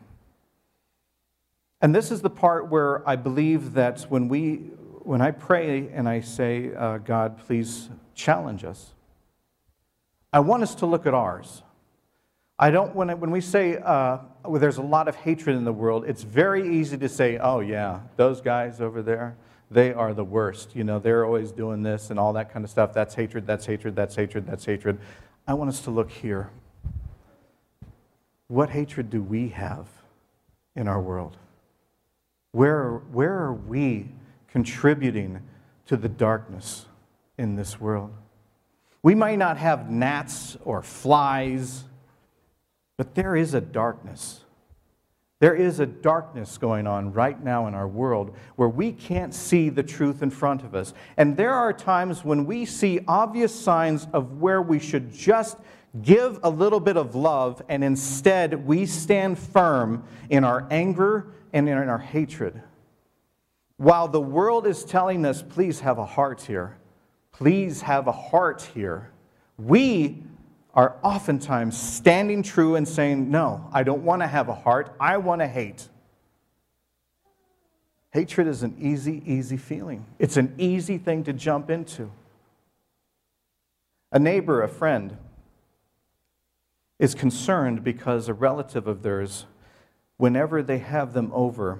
and 1.80 1.94
this 1.94 2.10
is 2.10 2.22
the 2.22 2.30
part 2.30 2.68
where 2.68 3.06
I 3.08 3.16
believe 3.16 3.74
that 3.74 4.00
when, 4.08 4.28
we, 4.28 4.54
when 5.02 5.20
I 5.20 5.30
pray 5.30 5.88
and 5.92 6.08
I 6.08 6.20
say, 6.20 6.74
uh, 6.74 6.98
God, 6.98 7.38
please 7.38 7.90
challenge 8.14 8.64
us, 8.64 8.92
I 10.32 10.40
want 10.40 10.62
us 10.62 10.74
to 10.76 10.86
look 10.86 11.06
at 11.06 11.14
ours. 11.14 11.62
I 12.58 12.70
don't, 12.70 12.94
when, 12.94 13.10
I, 13.10 13.14
when 13.14 13.30
we 13.30 13.40
say 13.40 13.76
uh, 13.76 14.18
well, 14.48 14.60
there's 14.60 14.78
a 14.78 14.82
lot 14.82 15.08
of 15.08 15.16
hatred 15.16 15.56
in 15.56 15.64
the 15.64 15.72
world, 15.72 16.04
it's 16.06 16.22
very 16.22 16.76
easy 16.76 16.96
to 16.98 17.08
say, 17.08 17.38
oh, 17.38 17.60
yeah, 17.60 18.00
those 18.16 18.40
guys 18.40 18.80
over 18.80 19.02
there, 19.02 19.36
they 19.70 19.92
are 19.92 20.14
the 20.14 20.24
worst. 20.24 20.74
You 20.74 20.84
know, 20.84 20.98
they're 20.98 21.24
always 21.24 21.52
doing 21.52 21.82
this 21.82 22.10
and 22.10 22.18
all 22.18 22.32
that 22.34 22.52
kind 22.52 22.64
of 22.64 22.70
stuff. 22.70 22.92
That's 22.92 23.14
hatred, 23.14 23.46
that's 23.46 23.66
hatred, 23.66 23.96
that's 23.96 24.14
hatred, 24.14 24.46
that's 24.46 24.64
hatred. 24.64 24.98
I 25.46 25.54
want 25.54 25.68
us 25.68 25.80
to 25.80 25.90
look 25.90 26.10
here. 26.10 26.50
What 28.48 28.70
hatred 28.70 29.10
do 29.10 29.22
we 29.22 29.48
have 29.48 29.88
in 30.76 30.86
our 30.86 31.00
world? 31.00 31.36
Where, 32.52 32.92
where 33.12 33.34
are 33.34 33.52
we 33.52 34.08
contributing 34.48 35.40
to 35.86 35.96
the 35.96 36.08
darkness 36.08 36.86
in 37.36 37.56
this 37.56 37.80
world? 37.80 38.12
We 39.02 39.14
might 39.14 39.36
not 39.36 39.56
have 39.56 39.90
gnats 39.90 40.56
or 40.64 40.82
flies, 40.82 41.84
but 42.96 43.14
there 43.14 43.36
is 43.36 43.54
a 43.54 43.60
darkness. 43.60 44.42
There 45.38 45.54
is 45.54 45.80
a 45.80 45.86
darkness 45.86 46.56
going 46.56 46.86
on 46.86 47.12
right 47.12 47.42
now 47.42 47.66
in 47.66 47.74
our 47.74 47.86
world 47.86 48.34
where 48.56 48.70
we 48.70 48.90
can't 48.92 49.34
see 49.34 49.68
the 49.68 49.82
truth 49.82 50.22
in 50.22 50.30
front 50.30 50.62
of 50.62 50.74
us. 50.74 50.94
And 51.18 51.36
there 51.36 51.52
are 51.52 51.74
times 51.74 52.24
when 52.24 52.46
we 52.46 52.64
see 52.64 53.00
obvious 53.06 53.54
signs 53.54 54.06
of 54.14 54.40
where 54.40 54.62
we 54.62 54.78
should 54.78 55.12
just 55.12 55.58
give 56.02 56.40
a 56.42 56.50
little 56.50 56.80
bit 56.80 56.96
of 56.96 57.14
love, 57.14 57.62
and 57.68 57.82
instead 57.82 58.66
we 58.66 58.86
stand 58.86 59.38
firm 59.38 60.04
in 60.28 60.44
our 60.44 60.66
anger 60.70 61.26
and 61.52 61.68
in 61.68 61.76
our 61.76 61.98
hatred. 61.98 62.62
While 63.76 64.08
the 64.08 64.20
world 64.20 64.66
is 64.66 64.84
telling 64.84 65.24
us, 65.24 65.42
please 65.42 65.80
have 65.80 65.98
a 65.98 66.04
heart 66.04 66.42
here, 66.42 66.76
please 67.32 67.82
have 67.82 68.08
a 68.08 68.12
heart 68.12 68.68
here, 68.74 69.10
we 69.58 70.22
are 70.76 70.94
oftentimes 71.02 71.76
standing 71.76 72.42
true 72.42 72.76
and 72.76 72.86
saying, 72.86 73.30
no, 73.30 73.68
I 73.72 73.82
don't 73.82 74.04
want 74.04 74.22
to 74.22 74.28
have 74.28 74.48
a 74.48 74.54
heart, 74.54 74.94
I 75.00 75.16
want 75.16 75.40
to 75.40 75.48
hate. 75.48 75.88
Hatred 78.12 78.46
is 78.46 78.62
an 78.62 78.76
easy, 78.78 79.22
easy 79.26 79.56
feeling. 79.56 80.06
It's 80.18 80.36
an 80.36 80.54
easy 80.58 80.98
thing 80.98 81.24
to 81.24 81.32
jump 81.32 81.70
into. 81.70 82.12
A 84.12 84.18
neighbor, 84.18 84.62
a 84.62 84.68
friend, 84.68 85.16
is 86.98 87.14
concerned 87.14 87.82
because 87.82 88.28
a 88.28 88.34
relative 88.34 88.86
of 88.86 89.02
theirs 89.02 89.46
whenever 90.16 90.62
they 90.62 90.78
have 90.78 91.12
them 91.12 91.30
over, 91.34 91.78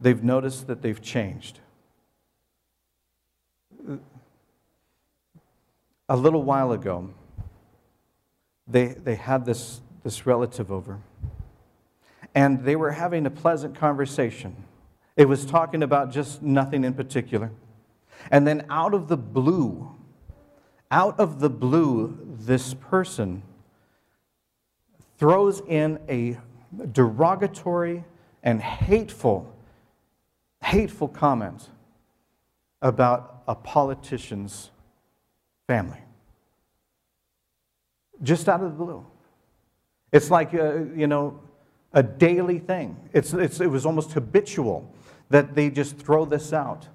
they've 0.00 0.22
noticed 0.22 0.66
that 0.66 0.82
they've 0.82 1.02
changed. 1.02 1.58
A 6.08 6.16
little 6.16 6.42
while 6.42 6.72
ago, 6.72 7.10
they, 8.66 8.88
they 8.88 9.14
had 9.14 9.44
this, 9.44 9.80
this 10.02 10.26
relative 10.26 10.70
over, 10.70 11.00
and 12.34 12.64
they 12.64 12.76
were 12.76 12.92
having 12.92 13.26
a 13.26 13.30
pleasant 13.30 13.74
conversation. 13.74 14.64
It 15.16 15.28
was 15.28 15.44
talking 15.44 15.82
about 15.82 16.10
just 16.10 16.42
nothing 16.42 16.84
in 16.84 16.94
particular. 16.94 17.50
And 18.30 18.46
then, 18.46 18.66
out 18.70 18.94
of 18.94 19.08
the 19.08 19.16
blue, 19.16 19.94
out 20.90 21.18
of 21.18 21.40
the 21.40 21.50
blue, 21.50 22.18
this 22.40 22.74
person 22.74 23.42
throws 25.18 25.60
in 25.68 25.98
a 26.08 26.38
derogatory 26.92 28.04
and 28.42 28.60
hateful, 28.60 29.54
hateful 30.64 31.08
comment 31.08 31.68
about 32.80 33.42
a 33.46 33.54
politician's 33.54 34.71
family. 35.66 35.98
Just 38.22 38.48
out 38.48 38.62
of 38.62 38.76
the 38.76 38.84
blue. 38.84 39.04
It's 40.12 40.30
like, 40.30 40.54
uh, 40.54 40.84
you 40.94 41.06
know, 41.06 41.40
a 41.92 42.02
daily 42.02 42.58
thing. 42.58 42.96
It's, 43.12 43.32
it's, 43.32 43.60
it 43.60 43.66
was 43.66 43.86
almost 43.86 44.12
habitual 44.12 44.92
that 45.30 45.54
they 45.54 45.70
just 45.70 45.96
throw 45.96 46.24
this 46.24 46.52
out. 46.52 46.88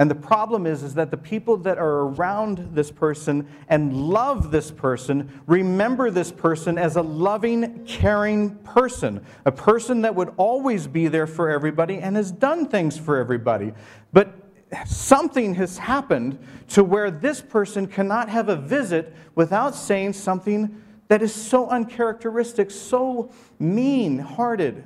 And 0.00 0.10
the 0.10 0.14
problem 0.14 0.66
is, 0.66 0.82
is 0.82 0.94
that 0.94 1.10
the 1.10 1.18
people 1.18 1.58
that 1.58 1.76
are 1.76 2.06
around 2.06 2.70
this 2.74 2.90
person 2.90 3.46
and 3.68 3.92
love 3.92 4.50
this 4.50 4.70
person 4.70 5.42
remember 5.46 6.10
this 6.10 6.32
person 6.32 6.78
as 6.78 6.96
a 6.96 7.02
loving, 7.02 7.84
caring 7.84 8.54
person, 8.60 9.22
a 9.44 9.52
person 9.52 10.00
that 10.00 10.14
would 10.14 10.32
always 10.38 10.86
be 10.86 11.08
there 11.08 11.26
for 11.26 11.50
everybody 11.50 11.98
and 11.98 12.16
has 12.16 12.32
done 12.32 12.66
things 12.66 12.96
for 12.96 13.18
everybody. 13.18 13.74
But 14.10 14.39
something 14.86 15.54
has 15.54 15.78
happened 15.78 16.38
to 16.68 16.84
where 16.84 17.10
this 17.10 17.40
person 17.40 17.86
cannot 17.86 18.28
have 18.28 18.48
a 18.48 18.56
visit 18.56 19.14
without 19.34 19.74
saying 19.74 20.12
something 20.12 20.82
that 21.08 21.22
is 21.22 21.34
so 21.34 21.68
uncharacteristic, 21.68 22.70
so 22.70 23.30
mean 23.58 24.18
hearted, 24.18 24.84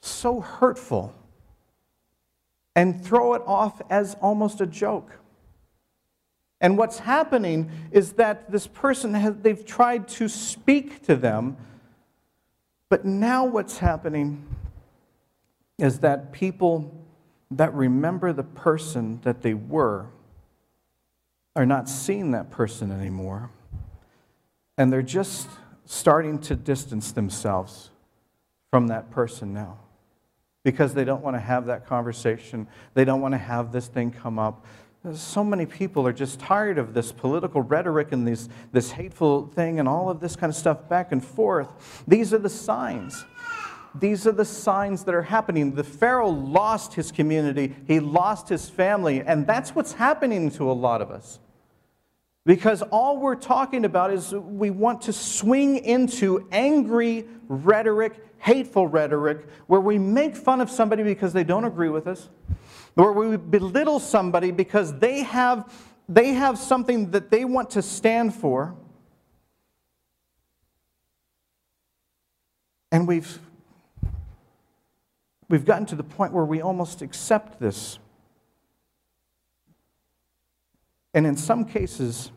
so 0.00 0.40
hurtful 0.40 1.12
and 2.76 3.02
throw 3.02 3.34
it 3.34 3.42
off 3.46 3.80
as 3.90 4.14
almost 4.20 4.60
a 4.60 4.66
joke. 4.66 5.10
And 6.60 6.78
what's 6.78 7.00
happening 7.00 7.70
is 7.90 8.12
that 8.12 8.50
this 8.50 8.66
person 8.66 9.14
has, 9.14 9.34
they've 9.42 9.64
tried 9.64 10.08
to 10.08 10.28
speak 10.28 11.04
to 11.06 11.16
them, 11.16 11.56
but 12.88 13.04
now 13.04 13.44
what's 13.44 13.78
happening 13.78 14.46
is 15.78 16.00
that 16.00 16.32
people 16.32 17.05
that 17.50 17.72
remember 17.74 18.32
the 18.32 18.42
person 18.42 19.20
that 19.22 19.42
they 19.42 19.54
were 19.54 20.06
are 21.54 21.66
not 21.66 21.88
seeing 21.88 22.32
that 22.32 22.50
person 22.50 22.92
anymore. 22.92 23.50
And 24.76 24.92
they're 24.92 25.02
just 25.02 25.48
starting 25.86 26.38
to 26.40 26.54
distance 26.56 27.12
themselves 27.12 27.90
from 28.70 28.88
that 28.88 29.10
person 29.10 29.54
now 29.54 29.78
because 30.64 30.94
they 30.94 31.04
don't 31.04 31.22
want 31.22 31.36
to 31.36 31.40
have 31.40 31.66
that 31.66 31.86
conversation. 31.86 32.66
They 32.94 33.04
don't 33.04 33.20
want 33.20 33.32
to 33.32 33.38
have 33.38 33.72
this 33.72 33.86
thing 33.86 34.10
come 34.10 34.38
up. 34.38 34.66
So 35.14 35.44
many 35.44 35.64
people 35.64 36.06
are 36.06 36.12
just 36.12 36.40
tired 36.40 36.76
of 36.76 36.92
this 36.92 37.12
political 37.12 37.62
rhetoric 37.62 38.10
and 38.10 38.26
this, 38.26 38.48
this 38.72 38.90
hateful 38.90 39.46
thing 39.46 39.78
and 39.78 39.88
all 39.88 40.10
of 40.10 40.18
this 40.18 40.34
kind 40.34 40.50
of 40.50 40.56
stuff 40.56 40.88
back 40.88 41.12
and 41.12 41.24
forth. 41.24 42.02
These 42.08 42.34
are 42.34 42.38
the 42.38 42.50
signs. 42.50 43.24
These 43.98 44.26
are 44.26 44.32
the 44.32 44.44
signs 44.44 45.04
that 45.04 45.14
are 45.14 45.22
happening. 45.22 45.74
The 45.74 45.84
Pharaoh 45.84 46.28
lost 46.28 46.94
his 46.94 47.12
community, 47.12 47.74
he 47.86 48.00
lost 48.00 48.48
his 48.48 48.68
family, 48.68 49.20
and 49.22 49.46
that's 49.46 49.74
what's 49.74 49.92
happening 49.92 50.50
to 50.52 50.70
a 50.70 50.72
lot 50.72 51.02
of 51.02 51.10
us. 51.10 51.38
Because 52.44 52.80
all 52.82 53.18
we're 53.18 53.34
talking 53.34 53.84
about 53.84 54.12
is 54.12 54.32
we 54.32 54.70
want 54.70 55.02
to 55.02 55.12
swing 55.12 55.78
into 55.78 56.46
angry 56.52 57.26
rhetoric, 57.48 58.24
hateful 58.38 58.86
rhetoric, 58.86 59.48
where 59.66 59.80
we 59.80 59.98
make 59.98 60.36
fun 60.36 60.60
of 60.60 60.70
somebody 60.70 61.02
because 61.02 61.32
they 61.32 61.42
don't 61.42 61.64
agree 61.64 61.88
with 61.88 62.06
us, 62.06 62.28
where 62.94 63.10
we 63.10 63.36
belittle 63.36 63.98
somebody 63.98 64.52
because 64.52 64.96
they 65.00 65.24
have, 65.24 65.72
they 66.08 66.34
have 66.34 66.56
something 66.56 67.10
that 67.10 67.30
they 67.32 67.44
want 67.44 67.70
to 67.70 67.82
stand 67.82 68.32
for. 68.32 68.76
And 72.92 73.08
we've, 73.08 73.40
we've 75.48 75.64
gotten 75.64 75.86
to 75.86 75.96
the 75.96 76.04
point 76.04 76.32
where 76.32 76.44
we 76.44 76.60
almost 76.60 77.02
accept 77.02 77.60
this. 77.60 77.98
And 81.14 81.26
in 81.26 81.36
some 81.36 81.64
cases, 81.64 82.30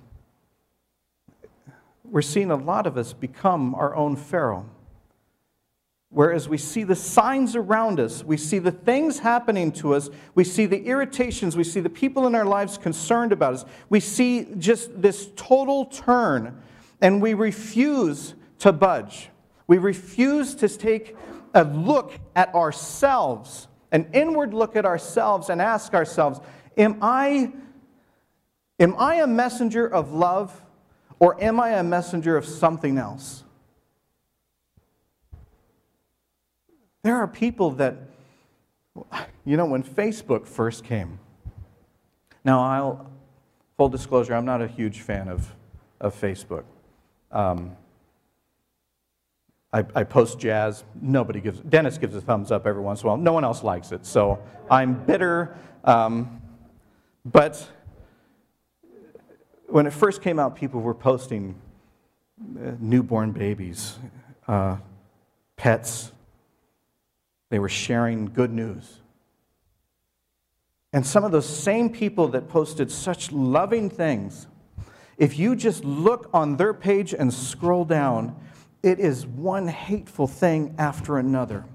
we're 2.06 2.22
seeing 2.22 2.52
a 2.52 2.56
lot 2.56 2.88
of 2.88 2.98
us 2.98 3.14
become 3.14 3.76
our 3.76 3.96
own 3.96 4.16
Pharaoh. 4.16 4.70
Whereas 6.12 6.50
we 6.50 6.58
see 6.58 6.84
the 6.84 6.96
signs 6.96 7.56
around 7.56 8.00
us, 8.00 8.24
we 8.24 8.36
see 8.36 8.58
the 8.58 8.72
things 8.72 9.20
happening 9.20 9.72
to 9.74 9.94
us, 9.94 10.10
we 10.34 10.44
see 10.44 10.66
the 10.66 10.86
irritations, 10.86 11.56
we 11.56 11.64
see 11.64 11.82
the 11.82 11.90
people 11.90 12.26
in 12.26 12.34
our 12.34 12.46
lives 12.46 12.80
concerned 12.80 13.32
about 13.32 13.54
us, 13.54 13.66
we 13.90 14.00
see 14.00 14.48
just 14.58 15.02
this 15.02 15.30
total 15.36 15.86
turn, 15.86 16.60
and 17.00 17.22
we 17.22 17.36
refuse 17.36 18.34
to 18.58 18.72
budge. 18.72 19.30
We 19.68 19.78
refuse 19.78 20.56
to 20.56 20.68
take 20.68 21.16
a 21.54 21.64
look 21.64 22.14
at 22.36 22.54
ourselves, 22.54 23.68
an 23.92 24.10
inward 24.14 24.54
look 24.54 24.76
at 24.76 24.86
ourselves, 24.86 25.50
and 25.50 25.62
ask 25.62 25.94
ourselves, 25.94 26.40
Am 26.78 26.98
I, 27.02 27.52
am 28.80 28.96
I 28.98 29.16
a 29.16 29.28
messenger 29.28 29.88
of 29.88 30.14
love? 30.14 30.64
Or 31.20 31.42
am 31.44 31.60
I 31.60 31.72
a 31.72 31.84
messenger 31.84 32.38
of 32.38 32.46
something 32.46 32.98
else? 32.98 33.44
There 37.04 37.16
are 37.16 37.28
people 37.28 37.72
that, 37.72 37.98
you 39.46 39.58
know, 39.58 39.66
when 39.66 39.84
Facebook 39.84 40.48
first 40.48 40.84
came, 40.84 41.20
now 42.46 42.62
I'll, 42.62 43.12
full 43.78 43.90
disclosure, 43.90 44.34
I'm 44.34 44.46
not 44.46 44.62
a 44.62 44.68
huge 44.68 45.02
fan 45.02 45.28
of, 45.28 45.54
of 46.00 46.20
Facebook. 46.20 46.64
Um, 47.32 47.76
I, 49.72 49.86
I, 49.94 50.04
post 50.04 50.40
jazz. 50.40 50.84
Nobody 51.00 51.42
gives, 51.42 51.60
Dennis 51.60 51.98
gives 52.00 52.16
a 52.16 52.22
thumbs 52.22 52.52
up 52.52 52.66
every 52.66 52.82
once 52.82 53.02
in 53.02 53.08
a 53.08 53.10
while. 53.10 53.18
No 53.18 53.34
one 53.34 53.44
else 53.44 53.64
likes 53.64 53.92
it. 53.92 54.06
So 54.06 54.42
I'm 54.70 55.06
bitter. 55.06 55.56
Um, 55.84 56.42
but 57.24 57.70
when 59.68 59.86
it 59.86 59.94
first 59.94 60.22
came 60.22 60.40
out, 60.40 60.56
people 60.56 60.82
were 60.82 60.96
posting 60.96 61.56
uh, 62.42 62.72
newborn 62.80 63.32
babies, 63.32 64.00
uh, 64.48 64.78
pets. 65.56 66.12
They 67.50 67.60
were 67.60 67.70
sharing 67.70 68.26
good 68.26 68.52
news. 68.52 69.02
And 70.92 71.06
some 71.06 71.24
of 71.24 71.32
those 71.32 71.48
same 71.48 71.92
people 71.92 72.30
that 72.30 72.50
posted 72.50 72.90
such 72.90 73.32
loving 73.32 73.90
things, 73.90 74.48
if 75.18 75.38
you 75.38 75.56
just 75.56 75.84
look 75.84 76.30
on 76.34 76.58
their 76.58 76.74
page 76.74 77.14
and 77.14 77.32
scroll 77.32 77.86
down, 77.86 78.36
it 78.82 79.00
is 79.00 79.26
one 79.26 79.68
hateful 79.68 80.28
thing 80.28 80.76
after 80.78 81.18
another. 81.18 81.66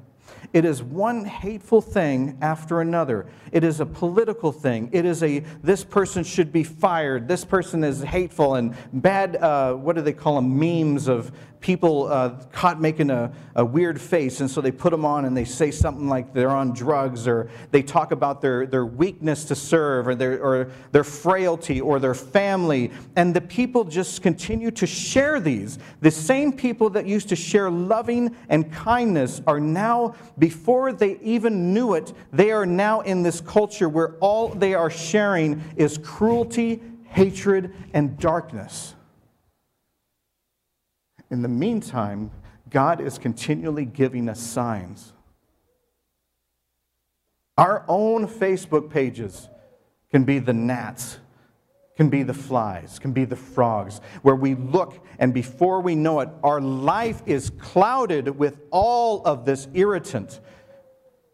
It 0.52 0.64
is 0.64 0.82
one 0.82 1.24
hateful 1.24 1.80
thing 1.80 2.38
after 2.40 2.80
another. 2.80 3.26
It 3.50 3.64
is 3.64 3.80
a 3.80 3.86
political 3.86 4.52
thing. 4.52 4.88
It 4.92 5.04
is 5.04 5.22
a 5.22 5.40
this 5.62 5.82
person 5.82 6.22
should 6.22 6.52
be 6.52 6.62
fired. 6.62 7.26
This 7.26 7.44
person 7.44 7.82
is 7.82 8.02
hateful 8.02 8.54
and 8.54 8.76
bad. 8.92 9.36
Uh, 9.36 9.74
what 9.74 9.96
do 9.96 10.02
they 10.02 10.12
call 10.12 10.36
them? 10.36 10.56
Memes 10.58 11.08
of 11.08 11.32
people 11.64 12.12
uh, 12.12 12.28
caught 12.52 12.78
making 12.78 13.08
a, 13.08 13.32
a 13.54 13.64
weird 13.64 13.98
face, 13.98 14.40
and 14.40 14.50
so 14.50 14.60
they 14.60 14.70
put 14.70 14.90
them 14.90 15.02
on 15.06 15.24
and 15.24 15.34
they 15.34 15.46
say 15.46 15.70
something 15.70 16.10
like 16.10 16.34
they're 16.34 16.50
on 16.50 16.74
drugs, 16.74 17.26
or 17.26 17.48
they 17.70 17.82
talk 17.82 18.12
about 18.12 18.42
their, 18.42 18.66
their 18.66 18.84
weakness 18.84 19.44
to 19.44 19.54
serve, 19.54 20.06
or 20.06 20.14
their, 20.14 20.38
or 20.44 20.70
their 20.92 21.02
frailty, 21.02 21.80
or 21.80 21.98
their 21.98 22.12
family. 22.12 22.92
And 23.16 23.32
the 23.32 23.40
people 23.40 23.82
just 23.84 24.20
continue 24.20 24.70
to 24.72 24.86
share 24.86 25.40
these. 25.40 25.78
The 26.02 26.10
same 26.10 26.52
people 26.52 26.90
that 26.90 27.06
used 27.06 27.30
to 27.30 27.36
share 27.36 27.70
loving 27.70 28.36
and 28.50 28.70
kindness 28.70 29.40
are 29.46 29.58
now, 29.58 30.16
before 30.38 30.92
they 30.92 31.18
even 31.20 31.72
knew 31.72 31.94
it, 31.94 32.12
they 32.30 32.52
are 32.52 32.66
now 32.66 33.00
in 33.00 33.22
this 33.22 33.40
culture 33.40 33.88
where 33.88 34.16
all 34.16 34.50
they 34.50 34.74
are 34.74 34.90
sharing 34.90 35.64
is 35.76 35.96
cruelty, 35.96 36.82
hatred, 37.04 37.72
and 37.94 38.18
darkness. 38.18 38.94
In 41.34 41.42
the 41.42 41.48
meantime, 41.48 42.30
God 42.70 43.00
is 43.00 43.18
continually 43.18 43.86
giving 43.86 44.28
us 44.28 44.38
signs. 44.38 45.12
Our 47.58 47.84
own 47.88 48.28
Facebook 48.28 48.88
pages 48.88 49.48
can 50.12 50.22
be 50.22 50.38
the 50.38 50.52
gnats, 50.52 51.18
can 51.96 52.08
be 52.08 52.22
the 52.22 52.34
flies, 52.34 53.00
can 53.00 53.10
be 53.10 53.24
the 53.24 53.34
frogs, 53.34 54.00
where 54.22 54.36
we 54.36 54.54
look 54.54 55.04
and 55.18 55.34
before 55.34 55.80
we 55.80 55.96
know 55.96 56.20
it, 56.20 56.28
our 56.44 56.60
life 56.60 57.20
is 57.26 57.50
clouded 57.58 58.38
with 58.38 58.60
all 58.70 59.24
of 59.24 59.44
this 59.44 59.66
irritant. 59.74 60.38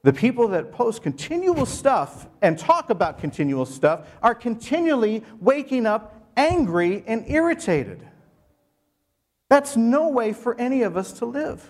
The 0.03 0.15
people 0.15 0.49
that 0.49 0.73
post 0.73 1.03
continual 1.03 1.67
stuff 1.67 2.27
and 2.41 2.59
talk 2.59 2.89
about 2.89 3.19
continual 3.19 3.67
stuff 3.67 4.09
are 4.23 4.35
continually 4.35 5.25
waking 5.41 5.85
up 5.85 6.17
angry 6.39 7.05
and 7.07 7.29
irritated. 7.29 8.07
That's 9.51 9.77
no 9.77 10.09
way 10.09 10.33
for 10.33 10.59
any 10.59 10.83
of 10.83 10.97
us 10.97 11.13
to 11.15 11.27
live. 11.27 11.69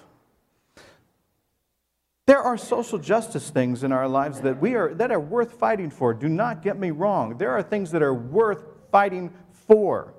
There 2.27 2.39
are 2.41 2.57
social 2.57 2.99
justice 2.99 3.51
things 3.51 3.83
in 3.83 3.91
our 3.91 4.07
lives 4.07 4.43
that, 4.43 4.61
we 4.61 4.77
are, 4.77 4.95
that 4.95 5.11
are 5.11 5.19
worth 5.19 5.55
fighting 5.55 5.91
for. 5.91 6.15
Do 6.15 6.29
not 6.29 6.63
get 6.63 6.79
me 6.79 6.93
wrong. 6.93 7.39
There 7.39 7.51
are 7.51 7.63
things 7.63 7.91
that 7.91 8.03
are 8.03 8.15
worth 8.15 8.63
fighting 8.93 9.33
for. 9.67 10.15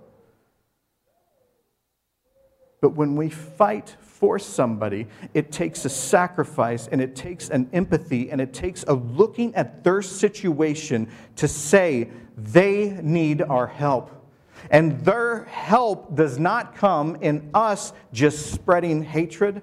But 2.82 2.96
when 2.96 3.16
we 3.16 3.30
fight 3.30 3.96
for 4.02 4.40
somebody, 4.40 5.08
it 5.36 5.52
takes 5.52 5.86
a 5.86 5.90
sacrifice 5.90 6.88
and 6.88 7.00
it 7.00 7.16
takes 7.16 7.50
an 7.50 7.70
empathy 7.74 8.32
and 8.32 8.42
it 8.42 8.54
takes 8.54 8.84
a 8.88 8.94
looking 8.94 9.54
at 9.54 9.84
their 9.84 10.02
situation 10.02 11.10
to 11.36 11.48
say, 11.48 12.10
they 12.36 13.00
need 13.04 13.44
our 13.44 13.68
help. 13.68 14.21
And 14.70 15.02
their 15.02 15.46
help 15.46 16.16
does 16.16 16.38
not 16.38 16.76
come 16.76 17.18
in 17.18 17.50
us 17.54 17.94
just 18.14 18.52
spreading 18.52 19.04
hatred 19.04 19.62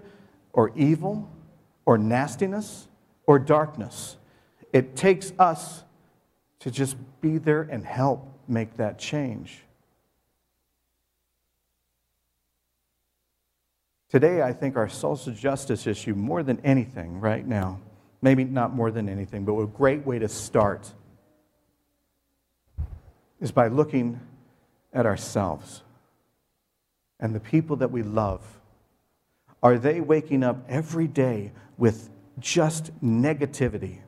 or 0.53 0.73
evil 0.75 1.31
or 1.85 1.99
nastiness 1.99 2.89
or 3.27 3.39
darkness. 3.39 4.17
It 4.73 4.97
takes 4.97 5.33
us 5.39 5.85
to 6.61 6.71
just 6.71 6.97
be 7.21 7.39
there 7.39 7.63
and 7.63 7.85
help 7.85 8.27
make 8.49 8.77
that 8.77 8.99
change. 8.99 9.63
Today, 14.11 14.41
I 14.41 14.55
think 14.55 14.77
our 14.77 14.89
social 14.89 15.35
justice 15.35 15.87
issue, 15.87 16.15
more 16.15 16.43
than 16.43 16.59
anything 16.65 17.21
right 17.21 17.47
now, 17.47 17.79
maybe 18.23 18.43
not 18.45 18.75
more 18.75 18.91
than 18.91 19.09
anything, 19.09 19.45
but 19.45 19.53
a 19.53 19.67
great 19.67 20.07
way 20.07 20.19
to 20.19 20.29
start 20.29 20.93
is 23.41 23.53
by 23.53 23.69
looking 23.69 24.19
at 24.93 25.07
ourselves 25.07 25.83
and 27.21 27.35
the 27.35 27.41
people 27.41 27.77
that 27.77 27.91
we 27.91 28.03
love? 28.03 28.61
Are 29.63 29.79
they 29.79 30.01
waking 30.01 30.45
up 30.45 30.65
every 30.69 31.07
day 31.09 31.53
with 31.77 32.11
just 32.39 32.93
negativity, 33.03 33.99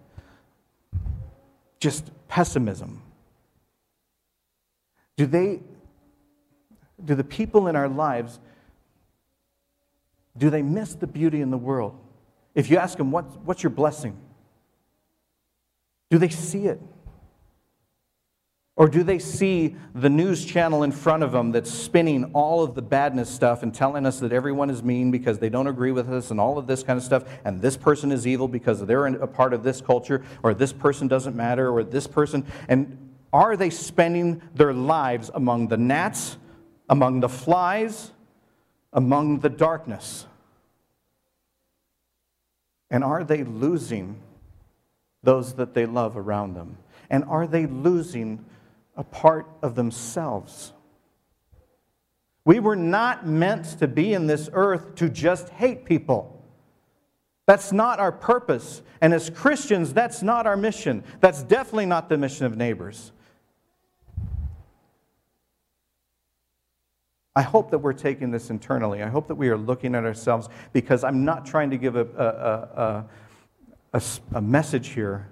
just 1.81 2.11
pessimism? 2.29 3.03
Do 5.17 5.27
they, 5.27 5.61
do 7.05 7.15
the 7.15 7.25
people 7.25 7.67
in 7.67 7.77
our 7.77 7.89
lives, 7.89 8.39
do 10.39 10.51
they 10.51 10.63
miss 10.63 10.95
the 10.95 11.07
beauty 11.07 11.41
in 11.41 11.51
the 11.51 11.59
world? 11.59 11.99
If 12.55 12.71
you 12.71 12.79
ask 12.79 12.97
them, 12.97 13.11
what, 13.11 13.25
what's 13.43 13.63
your 13.63 13.71
blessing? 13.71 14.17
Do 16.11 16.19
they 16.19 16.29
see 16.29 16.67
it? 16.67 16.81
Or 18.81 18.89
do 18.89 19.03
they 19.03 19.19
see 19.19 19.77
the 19.95 20.09
news 20.09 20.43
channel 20.43 20.85
in 20.85 20.91
front 20.91 21.23
of 21.23 21.33
them 21.33 21.53
that's 21.53 21.71
spinning 21.71 22.31
all 22.33 22.65
of 22.65 22.75
the 22.75 22.81
badness 22.81 23.29
stuff 23.29 23.63
and 23.63 23.75
telling 23.75 24.07
us 24.07 24.21
that 24.21 24.33
everyone 24.33 24.71
is 24.71 24.83
mean 24.83 25.11
because 25.11 25.39
they 25.39 25.51
don't 25.51 25.67
agree 25.67 25.93
with 25.93 26.09
us 26.09 26.31
and 26.31 26.41
all 26.41 26.57
of 26.57 26.67
this 26.67 26.83
kind 26.83 26.97
of 26.97 27.05
stuff, 27.05 27.25
and 27.45 27.61
this 27.61 27.77
person 27.77 28.11
is 28.11 28.27
evil 28.27 28.49
because 28.49 28.81
they're 28.87 29.05
a 29.05 29.27
part 29.27 29.53
of 29.53 29.63
this 29.63 29.83
culture, 29.83 30.25
or 30.43 30.55
this 30.55 30.73
person 30.73 31.09
doesn't 31.09 31.37
matter, 31.37 31.71
or 31.71 31.85
this 31.85 32.07
person? 32.07 32.47
And 32.69 33.11
are 33.35 33.55
they 33.55 33.69
spending 33.69 34.41
their 34.55 34.73
lives 34.73 35.31
among 35.35 35.69
the 35.69 35.77
gnats, 35.77 36.39
among 36.89 37.21
the 37.21 37.29
flies, 37.29 38.13
among 38.95 39.41
the 39.41 39.51
darkness? 39.51 40.25
And 42.89 43.05
are 43.05 43.25
they 43.25 43.45
losing 43.45 44.23
those 45.23 45.53
that 45.57 45.75
they 45.75 45.85
love 45.85 46.17
around 46.17 46.55
them? 46.55 46.79
And 47.11 47.25
are 47.25 47.47
they 47.47 47.67
losing 47.67 48.47
a 48.97 49.05
part 49.05 49.47
of 49.63 49.75
themselves. 49.75 50.73
We 52.45 52.59
were 52.59 52.77
not 52.77 53.27
meant 53.27 53.79
to 53.79 53.89
be 53.89 54.13
in 54.13 54.27
this 54.27 54.49
earth 54.53 54.95
to 54.97 55.09
just 55.09 55.51
hate 55.51 55.85
people. 55.85 56.43
That's 57.47 57.73
not 57.73 58.01
our 58.01 58.13
purpose. 58.13 58.83
And 59.01 59.13
as 59.13 59.31
Christians, 59.31 59.93
that's 59.93 60.23
not 60.23 60.47
our 60.47 60.57
mission. 60.57 61.05
That's 61.21 61.43
definitely 61.43 61.87
not 61.87 62.09
the 62.09 62.17
mission 62.17 62.47
of 62.47 62.57
neighbors. 62.57 63.13
I 67.35 67.43
hope 67.43 67.71
that 67.71 67.79
we're 67.79 67.93
taking 67.93 68.31
this 68.31 68.51
internally. 68.51 69.03
I 69.03 69.09
hope 69.09 69.29
that 69.29 69.37
we 69.37 69.49
are 69.49 69.57
looking 69.57 69.95
at 69.95 70.05
ourselves 70.05 70.49
because 70.73 71.05
I'm 71.05 71.25
not 71.25 71.47
trying 71.47 71.71
to 71.71 71.77
give 71.77 71.97
a, 71.97 72.07
a, 72.17 72.27
a, 72.83 73.99
a, 73.99 74.03
a 74.35 74.41
message 74.41 74.89
here 74.89 75.29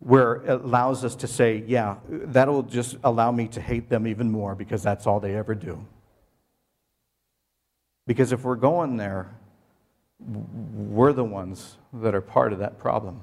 where 0.00 0.36
it 0.36 0.62
allows 0.62 1.04
us 1.04 1.14
to 1.14 1.26
say, 1.26 1.62
yeah, 1.66 1.96
that'll 2.08 2.62
just 2.62 2.96
allow 3.04 3.30
me 3.30 3.46
to 3.48 3.60
hate 3.60 3.88
them 3.88 4.06
even 4.06 4.30
more 4.30 4.54
because 4.54 4.82
that's 4.82 5.06
all 5.06 5.20
they 5.20 5.36
ever 5.36 5.54
do. 5.54 5.86
Because 8.06 8.32
if 8.32 8.42
we're 8.42 8.56
going 8.56 8.96
there, 8.96 9.34
we're 10.18 11.12
the 11.12 11.24
ones 11.24 11.76
that 11.92 12.14
are 12.14 12.20
part 12.20 12.52
of 12.52 12.58
that 12.58 12.78
problem. 12.78 13.20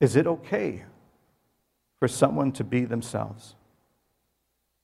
Is 0.00 0.16
it 0.16 0.26
okay 0.26 0.84
for 1.98 2.08
someone 2.08 2.52
to 2.52 2.64
be 2.64 2.84
themselves? 2.84 3.54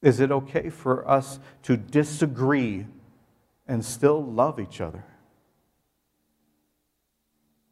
Is 0.02 0.20
it 0.20 0.30
okay 0.30 0.68
for 0.68 1.08
us 1.08 1.38
to 1.62 1.76
disagree 1.76 2.86
and 3.66 3.84
still 3.84 4.22
love 4.22 4.58
each 4.58 4.80
other? 4.80 5.04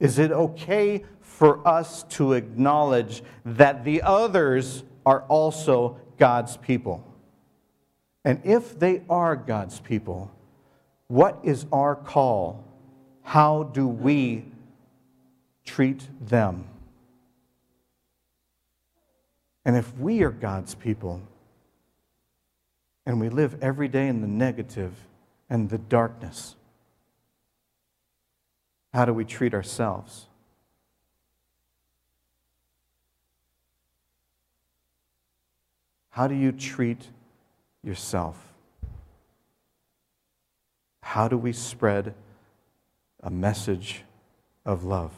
Is 0.00 0.18
it 0.18 0.32
okay 0.32 1.04
for 1.20 1.66
us 1.68 2.02
to 2.04 2.32
acknowledge 2.32 3.22
that 3.44 3.84
the 3.84 4.02
others 4.02 4.82
are 5.04 5.22
also 5.28 6.00
God's 6.18 6.56
people? 6.56 7.06
And 8.24 8.40
if 8.44 8.78
they 8.78 9.02
are 9.08 9.36
God's 9.36 9.78
people, 9.80 10.30
what 11.08 11.38
is 11.42 11.66
our 11.72 11.94
call? 11.94 12.64
How 13.22 13.62
do 13.62 13.86
we 13.86 14.44
treat 15.64 16.08
them? 16.20 16.66
And 19.64 19.76
if 19.76 19.96
we 19.98 20.22
are 20.22 20.30
God's 20.30 20.74
people 20.74 21.20
and 23.06 23.20
we 23.20 23.28
live 23.28 23.62
every 23.62 23.88
day 23.88 24.08
in 24.08 24.20
the 24.20 24.26
negative 24.26 24.92
and 25.48 25.68
the 25.68 25.78
darkness, 25.78 26.56
how 28.92 29.04
do 29.04 29.14
we 29.14 29.24
treat 29.24 29.54
ourselves? 29.54 30.26
How 36.10 36.26
do 36.26 36.34
you 36.34 36.52
treat 36.52 37.06
yourself? 37.82 38.36
How 41.02 41.28
do 41.28 41.38
we 41.38 41.52
spread 41.52 42.14
a 43.22 43.30
message 43.30 44.02
of 44.66 44.84
love? 44.84 45.12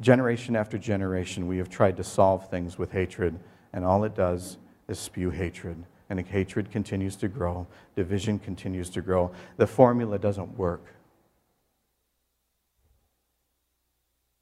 Generation 0.00 0.56
after 0.56 0.78
generation, 0.78 1.46
we 1.46 1.58
have 1.58 1.68
tried 1.68 1.96
to 1.96 2.04
solve 2.04 2.48
things 2.48 2.78
with 2.78 2.92
hatred, 2.92 3.38
and 3.72 3.84
all 3.84 4.04
it 4.04 4.14
does 4.14 4.58
is 4.88 4.98
spew 4.98 5.30
hatred. 5.30 5.84
And 6.10 6.20
hatred 6.20 6.72
continues 6.72 7.14
to 7.16 7.28
grow, 7.28 7.68
division 7.94 8.40
continues 8.40 8.90
to 8.90 9.00
grow. 9.00 9.30
The 9.56 9.66
formula 9.66 10.18
doesn't 10.18 10.58
work. 10.58 10.84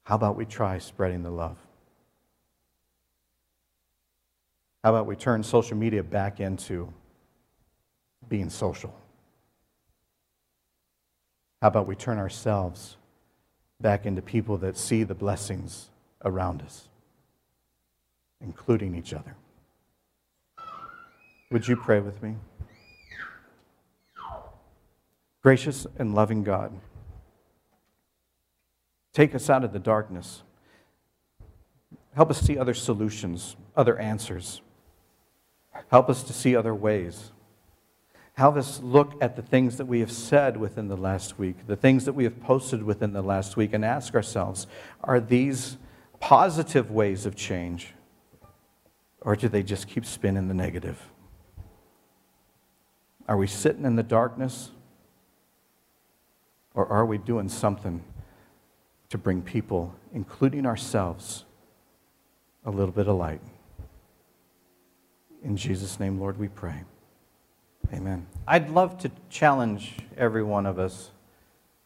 How 0.03 0.15
about 0.15 0.35
we 0.35 0.45
try 0.45 0.79
spreading 0.79 1.21
the 1.21 1.29
love? 1.29 1.57
How 4.83 4.89
about 4.89 5.05
we 5.05 5.15
turn 5.15 5.43
social 5.43 5.77
media 5.77 6.03
back 6.03 6.39
into 6.39 6.91
being 8.27 8.49
social? 8.49 8.95
How 11.61 11.67
about 11.67 11.85
we 11.85 11.95
turn 11.95 12.17
ourselves 12.17 12.97
back 13.79 14.07
into 14.07 14.23
people 14.23 14.57
that 14.57 14.75
see 14.75 15.03
the 15.03 15.13
blessings 15.13 15.89
around 16.25 16.63
us, 16.63 16.87
including 18.41 18.95
each 18.95 19.13
other? 19.13 19.35
Would 21.51 21.67
you 21.67 21.75
pray 21.75 21.99
with 21.99 22.21
me? 22.21 22.35
Gracious 25.41 25.87
and 25.97 26.13
loving 26.13 26.43
God, 26.43 26.73
take 29.13 29.33
us 29.33 29.49
out 29.49 29.63
of 29.63 29.71
the 29.71 29.79
darkness. 29.79 30.43
Help 32.13 32.29
us 32.29 32.41
see 32.41 32.57
other 32.57 32.73
solutions, 32.73 33.55
other 33.75 33.97
answers. 33.97 34.61
Help 35.89 36.09
us 36.09 36.23
to 36.23 36.33
see 36.33 36.55
other 36.55 36.75
ways. 36.75 37.31
Help 38.33 38.57
us 38.57 38.81
look 38.81 39.13
at 39.21 39.35
the 39.35 39.41
things 39.41 39.77
that 39.77 39.85
we 39.85 40.01
have 40.01 40.11
said 40.11 40.57
within 40.57 40.87
the 40.87 40.97
last 40.97 41.39
week, 41.39 41.67
the 41.67 41.75
things 41.75 42.05
that 42.05 42.13
we 42.13 42.25
have 42.25 42.41
posted 42.41 42.83
within 42.83 43.13
the 43.13 43.21
last 43.21 43.57
week, 43.57 43.73
and 43.73 43.83
ask 43.83 44.13
ourselves 44.15 44.67
are 45.03 45.19
these 45.19 45.77
positive 46.19 46.91
ways 46.91 47.25
of 47.25 47.35
change, 47.35 47.93
or 49.21 49.35
do 49.35 49.47
they 49.47 49.63
just 49.63 49.87
keep 49.87 50.05
spinning 50.05 50.47
the 50.47 50.53
negative? 50.53 51.09
Are 53.29 53.37
we 53.37 53.45
sitting 53.45 53.85
in 53.85 53.95
the 53.95 54.01
darkness, 54.01 54.71
or 56.73 56.87
are 56.87 57.05
we 57.05 57.19
doing 57.19 57.47
something 57.47 58.03
to 59.09 59.19
bring 59.19 59.43
people, 59.43 59.93
including 60.11 60.65
ourselves, 60.65 61.45
a 62.65 62.71
little 62.71 62.91
bit 62.91 63.07
of 63.07 63.15
light? 63.15 63.41
In 65.43 65.55
Jesus' 65.55 65.99
name, 65.99 66.19
Lord, 66.19 66.39
we 66.39 66.47
pray. 66.47 66.81
Amen. 67.93 68.25
I'd 68.47 68.71
love 68.71 68.97
to 69.01 69.11
challenge 69.29 69.97
every 70.17 70.43
one 70.43 70.65
of 70.65 70.79
us 70.79 71.11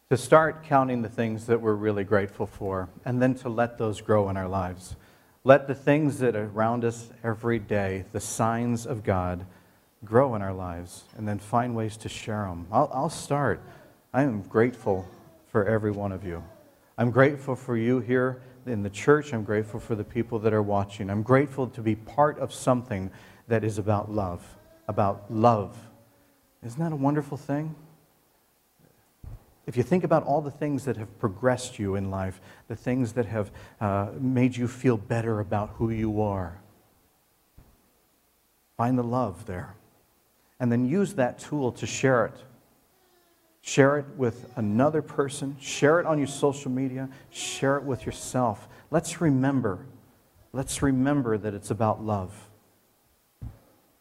to 0.08 0.16
start 0.16 0.64
counting 0.64 1.02
the 1.02 1.10
things 1.10 1.44
that 1.44 1.60
we're 1.60 1.74
really 1.74 2.04
grateful 2.04 2.46
for 2.46 2.88
and 3.04 3.20
then 3.20 3.34
to 3.34 3.50
let 3.50 3.76
those 3.76 4.00
grow 4.00 4.30
in 4.30 4.38
our 4.38 4.48
lives. 4.48 4.96
Let 5.44 5.68
the 5.68 5.74
things 5.74 6.20
that 6.20 6.36
are 6.36 6.46
around 6.46 6.86
us 6.86 7.10
every 7.22 7.58
day, 7.58 8.06
the 8.12 8.20
signs 8.20 8.86
of 8.86 9.04
God, 9.04 9.44
grow 10.04 10.34
in 10.34 10.42
our 10.42 10.52
lives 10.52 11.04
and 11.16 11.26
then 11.26 11.38
find 11.38 11.74
ways 11.74 11.96
to 11.98 12.08
share 12.08 12.44
them. 12.44 12.66
I'll, 12.70 12.90
I'll 12.92 13.10
start. 13.10 13.60
I 14.12 14.22
am 14.22 14.42
grateful 14.42 15.08
for 15.46 15.66
every 15.66 15.90
one 15.90 16.12
of 16.12 16.24
you. 16.24 16.42
I'm 16.96 17.10
grateful 17.10 17.56
for 17.56 17.76
you 17.76 18.00
here 18.00 18.40
in 18.66 18.82
the 18.82 18.90
church. 18.90 19.32
I'm 19.32 19.44
grateful 19.44 19.80
for 19.80 19.94
the 19.94 20.04
people 20.04 20.38
that 20.40 20.52
are 20.52 20.62
watching. 20.62 21.10
I'm 21.10 21.22
grateful 21.22 21.66
to 21.68 21.80
be 21.80 21.96
part 21.96 22.38
of 22.38 22.52
something 22.52 23.10
that 23.48 23.64
is 23.64 23.78
about 23.78 24.10
love, 24.10 24.56
about 24.88 25.32
love. 25.32 25.76
Isn't 26.64 26.80
that 26.80 26.92
a 26.92 26.96
wonderful 26.96 27.36
thing? 27.36 27.74
If 29.66 29.76
you 29.76 29.82
think 29.82 30.04
about 30.04 30.24
all 30.24 30.40
the 30.42 30.50
things 30.50 30.84
that 30.84 30.96
have 30.96 31.18
progressed 31.18 31.78
you 31.78 31.94
in 31.94 32.10
life, 32.10 32.40
the 32.68 32.76
things 32.76 33.14
that 33.14 33.26
have 33.26 33.50
uh, 33.80 34.08
made 34.18 34.56
you 34.56 34.68
feel 34.68 34.96
better 34.96 35.40
about 35.40 35.70
who 35.76 35.90
you 35.90 36.20
are, 36.20 36.60
find 38.76 38.98
the 38.98 39.04
love 39.04 39.46
there. 39.46 39.74
And 40.60 40.70
then 40.70 40.88
use 40.88 41.14
that 41.14 41.38
tool 41.38 41.72
to 41.72 41.86
share 41.86 42.26
it. 42.26 42.36
Share 43.60 43.98
it 43.98 44.06
with 44.16 44.50
another 44.56 45.00
person, 45.00 45.56
share 45.58 45.98
it 45.98 46.06
on 46.06 46.18
your 46.18 46.26
social 46.26 46.70
media, 46.70 47.08
share 47.30 47.78
it 47.78 47.84
with 47.84 48.04
yourself. 48.04 48.68
Let's 48.90 49.22
remember, 49.22 49.86
let's 50.52 50.82
remember 50.82 51.38
that 51.38 51.54
it's 51.54 51.70
about 51.70 52.04
love. 52.04 52.34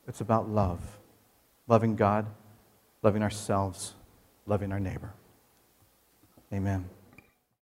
It's 0.06 0.20
about 0.20 0.50
love 0.50 0.82
loving 1.68 1.96
God, 1.96 2.26
loving 3.02 3.24
ourselves, 3.24 3.94
loving 4.46 4.72
our 4.72 4.80
neighbor. 4.80 5.14
Amen. 6.52 6.90